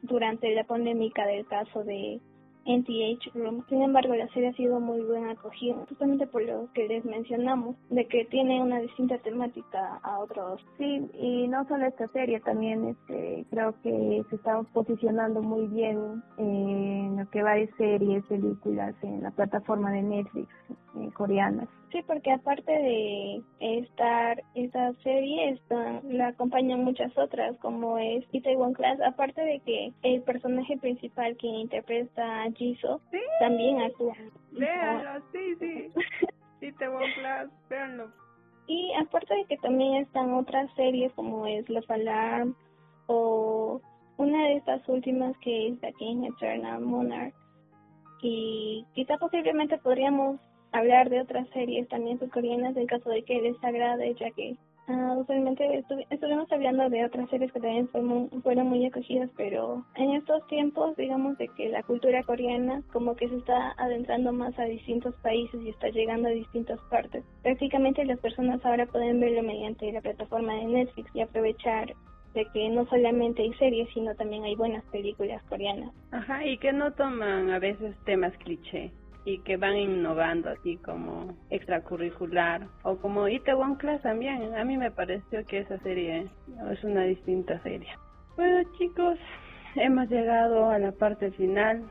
durante 0.02 0.54
la 0.54 0.62
polémica 0.62 1.26
del 1.26 1.44
caso 1.48 1.82
de 1.82 2.20
NTH 2.66 3.32
Room. 3.34 3.64
Sin 3.68 3.82
embargo, 3.82 4.14
la 4.14 4.28
serie 4.28 4.50
ha 4.50 4.52
sido 4.54 4.80
muy 4.80 5.00
buena 5.02 5.32
acogida, 5.32 5.76
justamente 5.88 6.26
por 6.26 6.42
lo 6.42 6.68
que 6.74 6.88
les 6.88 7.04
mencionamos, 7.04 7.76
de 7.90 8.06
que 8.06 8.24
tiene 8.26 8.60
una 8.60 8.80
distinta 8.80 9.18
temática 9.18 10.00
a 10.02 10.18
otros. 10.18 10.60
Sí, 10.78 11.08
y 11.14 11.48
no 11.48 11.66
solo 11.68 11.86
esta 11.86 12.08
serie, 12.08 12.40
también 12.40 12.88
este, 12.88 13.46
creo 13.50 13.74
que 13.82 14.24
se 14.28 14.36
está 14.36 14.62
posicionando 14.72 15.42
muy 15.42 15.66
bien 15.68 16.22
en 16.38 17.16
lo 17.16 17.30
que 17.30 17.42
va 17.42 17.54
de 17.54 17.70
series, 17.76 18.24
películas 18.26 18.94
en 19.02 19.22
la 19.22 19.30
plataforma 19.30 19.92
de 19.92 20.02
Netflix 20.02 20.48
eh, 20.96 21.10
coreanas. 21.14 21.68
Sí, 21.92 22.02
porque 22.06 22.32
aparte 22.32 22.72
de 22.72 23.42
estar 23.60 24.42
esta 24.54 24.92
serie, 25.04 25.50
esta, 25.50 26.00
la 26.02 26.28
acompañan 26.28 26.82
muchas 26.82 27.16
otras, 27.16 27.56
como 27.58 27.96
es 27.98 28.24
Itaewon 28.32 28.74
Class, 28.74 29.00
aparte 29.00 29.40
de 29.40 29.60
que 29.60 29.92
el 30.02 30.22
personaje 30.22 30.76
principal 30.78 31.36
que 31.36 31.46
interpreta 31.46 32.42
a 32.42 32.50
Jisoo 32.52 33.00
también 33.38 33.82
actúa. 33.82 34.14
Véanlo, 34.52 35.24
sí, 35.32 35.54
sí. 35.60 35.90
Itaewon 36.66 37.12
Class, 37.14 37.50
véanlo. 37.70 38.10
Y 38.66 38.92
aparte 39.00 39.34
de 39.34 39.44
que 39.44 39.56
también 39.58 40.02
están 40.02 40.34
otras 40.34 40.68
series 40.74 41.12
como 41.12 41.46
es 41.46 41.68
Love 41.68 41.90
Alarm 41.90 42.56
o 43.06 43.80
una 44.16 44.44
de 44.46 44.56
estas 44.56 44.86
últimas 44.88 45.36
que 45.38 45.68
es 45.68 45.80
The 45.80 45.92
King 45.92 46.24
Eternal 46.24 46.80
Monarch. 46.80 47.34
Y 48.22 48.84
quizá 48.94 49.18
posiblemente 49.18 49.78
podríamos 49.78 50.40
hablar 50.72 51.10
de 51.10 51.20
otras 51.20 51.48
series 51.50 51.88
también 51.88 52.18
surcoreanas 52.18 52.76
en 52.76 52.86
caso 52.86 53.10
de 53.10 53.22
que 53.22 53.40
les 53.40 53.62
agrade, 53.62 54.14
ya 54.14 54.30
que 54.30 54.56
Uh, 54.88 55.18
usualmente 55.18 55.84
estuvimos 56.10 56.50
hablando 56.52 56.88
de 56.88 57.04
otras 57.04 57.28
series 57.28 57.50
que 57.50 57.58
también 57.58 57.88
fueron, 57.88 58.30
fueron 58.42 58.68
muy 58.68 58.86
acogidas, 58.86 59.28
pero 59.36 59.84
en 59.96 60.12
estos 60.12 60.46
tiempos, 60.46 60.96
digamos, 60.96 61.36
de 61.38 61.48
que 61.48 61.68
la 61.70 61.82
cultura 61.82 62.22
coreana 62.22 62.82
como 62.92 63.16
que 63.16 63.28
se 63.28 63.36
está 63.36 63.74
adentrando 63.78 64.32
más 64.32 64.56
a 64.60 64.64
distintos 64.64 65.12
países 65.16 65.60
y 65.60 65.70
está 65.70 65.88
llegando 65.88 66.28
a 66.28 66.32
distintas 66.32 66.78
partes. 66.88 67.24
Prácticamente 67.42 68.04
las 68.04 68.20
personas 68.20 68.64
ahora 68.64 68.86
pueden 68.86 69.18
verlo 69.18 69.42
mediante 69.42 69.90
la 69.90 70.00
plataforma 70.00 70.54
de 70.54 70.66
Netflix 70.66 71.10
y 71.14 71.20
aprovechar 71.20 71.92
de 72.34 72.46
que 72.52 72.68
no 72.68 72.86
solamente 72.86 73.42
hay 73.42 73.52
series, 73.54 73.88
sino 73.92 74.14
también 74.14 74.44
hay 74.44 74.54
buenas 74.54 74.84
películas 74.92 75.42
coreanas. 75.48 75.90
Ajá, 76.12 76.46
y 76.46 76.58
que 76.58 76.72
no 76.72 76.92
toman 76.92 77.50
a 77.50 77.58
veces 77.58 77.96
temas 78.04 78.36
cliché 78.38 78.92
y 79.26 79.40
que 79.40 79.56
van 79.56 79.76
innovando 79.76 80.48
así 80.48 80.76
como 80.76 81.36
extracurricular 81.50 82.68
o 82.84 82.96
como 82.96 83.28
Itaewon 83.28 83.74
Class 83.74 84.00
también. 84.02 84.54
A 84.54 84.64
mí 84.64 84.78
me 84.78 84.92
pareció 84.92 85.44
que 85.44 85.58
esa 85.58 85.78
serie 85.80 86.28
es 86.70 86.84
una 86.84 87.02
distinta 87.02 87.60
serie. 87.62 87.88
Bueno 88.36 88.62
chicos, 88.78 89.18
hemos 89.74 90.08
llegado 90.08 90.70
a 90.70 90.78
la 90.78 90.92
parte 90.92 91.32
final 91.32 91.82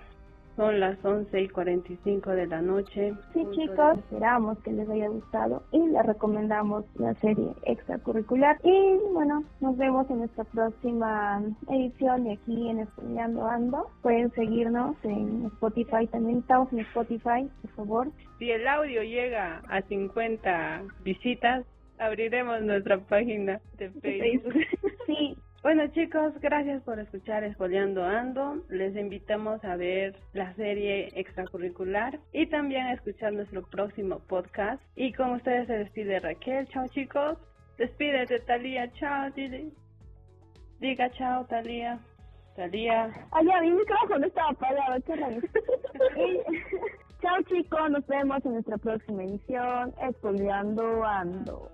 son 0.55 0.79
las 0.79 1.03
11 1.03 1.41
y 1.41 1.49
45 1.49 2.31
de 2.31 2.47
la 2.47 2.61
noche. 2.61 3.13
Sí, 3.33 3.45
chicos, 3.51 3.97
esperamos 3.97 4.57
que 4.59 4.71
les 4.71 4.89
haya 4.89 5.07
gustado 5.07 5.63
y 5.71 5.79
les 5.87 6.05
recomendamos 6.05 6.85
la 6.95 7.13
serie 7.15 7.53
extracurricular. 7.63 8.57
Y 8.63 8.97
bueno, 9.13 9.43
nos 9.59 9.77
vemos 9.77 10.09
en 10.09 10.19
nuestra 10.19 10.43
próxima 10.45 11.43
edición 11.69 12.23
de 12.23 12.33
aquí 12.33 12.69
en 12.69 12.79
Estudiando 12.79 13.45
Ando. 13.45 13.89
Pueden 14.01 14.31
seguirnos 14.31 14.95
en 15.03 15.45
Spotify, 15.45 16.07
también 16.07 16.39
estamos 16.39 16.71
en 16.71 16.79
Spotify, 16.79 17.49
por 17.61 17.71
favor. 17.71 18.07
Si 18.39 18.49
el 18.51 18.67
audio 18.67 19.03
llega 19.03 19.61
a 19.69 19.81
50 19.81 20.83
visitas, 21.03 21.65
abriremos 21.97 22.61
nuestra 22.61 22.99
página 22.99 23.59
de 23.77 23.89
Facebook. 23.89 24.53
sí, 25.05 25.37
bueno 25.65 25.87
chicos, 25.87 26.31
gracias 26.41 26.83
por 26.83 26.99
escuchar 26.99 27.43
Espoleando 27.43 28.03
Ando. 28.03 28.61
Les 28.69 28.95
invitamos 28.95 29.63
a 29.63 29.75
ver 29.75 30.15
la 30.33 30.53
serie 30.53 31.09
extracurricular 31.15 32.19
y 32.33 32.45
también 32.45 32.85
a 32.85 32.93
escuchar 32.93 33.33
nuestro 33.33 33.63
próximo 33.63 34.19
podcast. 34.19 34.79
Y 34.95 35.11
con 35.13 35.31
ustedes 35.31 35.65
se 35.65 35.73
despide 35.73 36.19
Raquel. 36.19 36.67
Chao 36.67 36.87
chicos. 36.89 37.39
Despídete 37.79 38.41
Talía. 38.41 38.93
Chao 38.93 39.31
Dili. 39.31 39.73
Diga 40.79 41.09
chao 41.13 41.45
Talía. 41.45 41.97
Talía. 42.55 43.11
Ay, 43.31 43.47
mi 43.63 43.71
micrófono 43.71 44.27
estaba 44.27 44.51
apagado. 44.51 44.99
chao 47.23 47.41
chicos, 47.49 47.89
nos 47.89 48.05
vemos 48.05 48.45
en 48.45 48.53
nuestra 48.53 48.77
próxima 48.77 49.23
edición. 49.23 49.95
Espoleando 49.99 51.03
Ando 51.03 51.71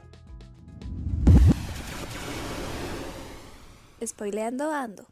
spoileando 4.08 4.70
ando. 4.72 5.06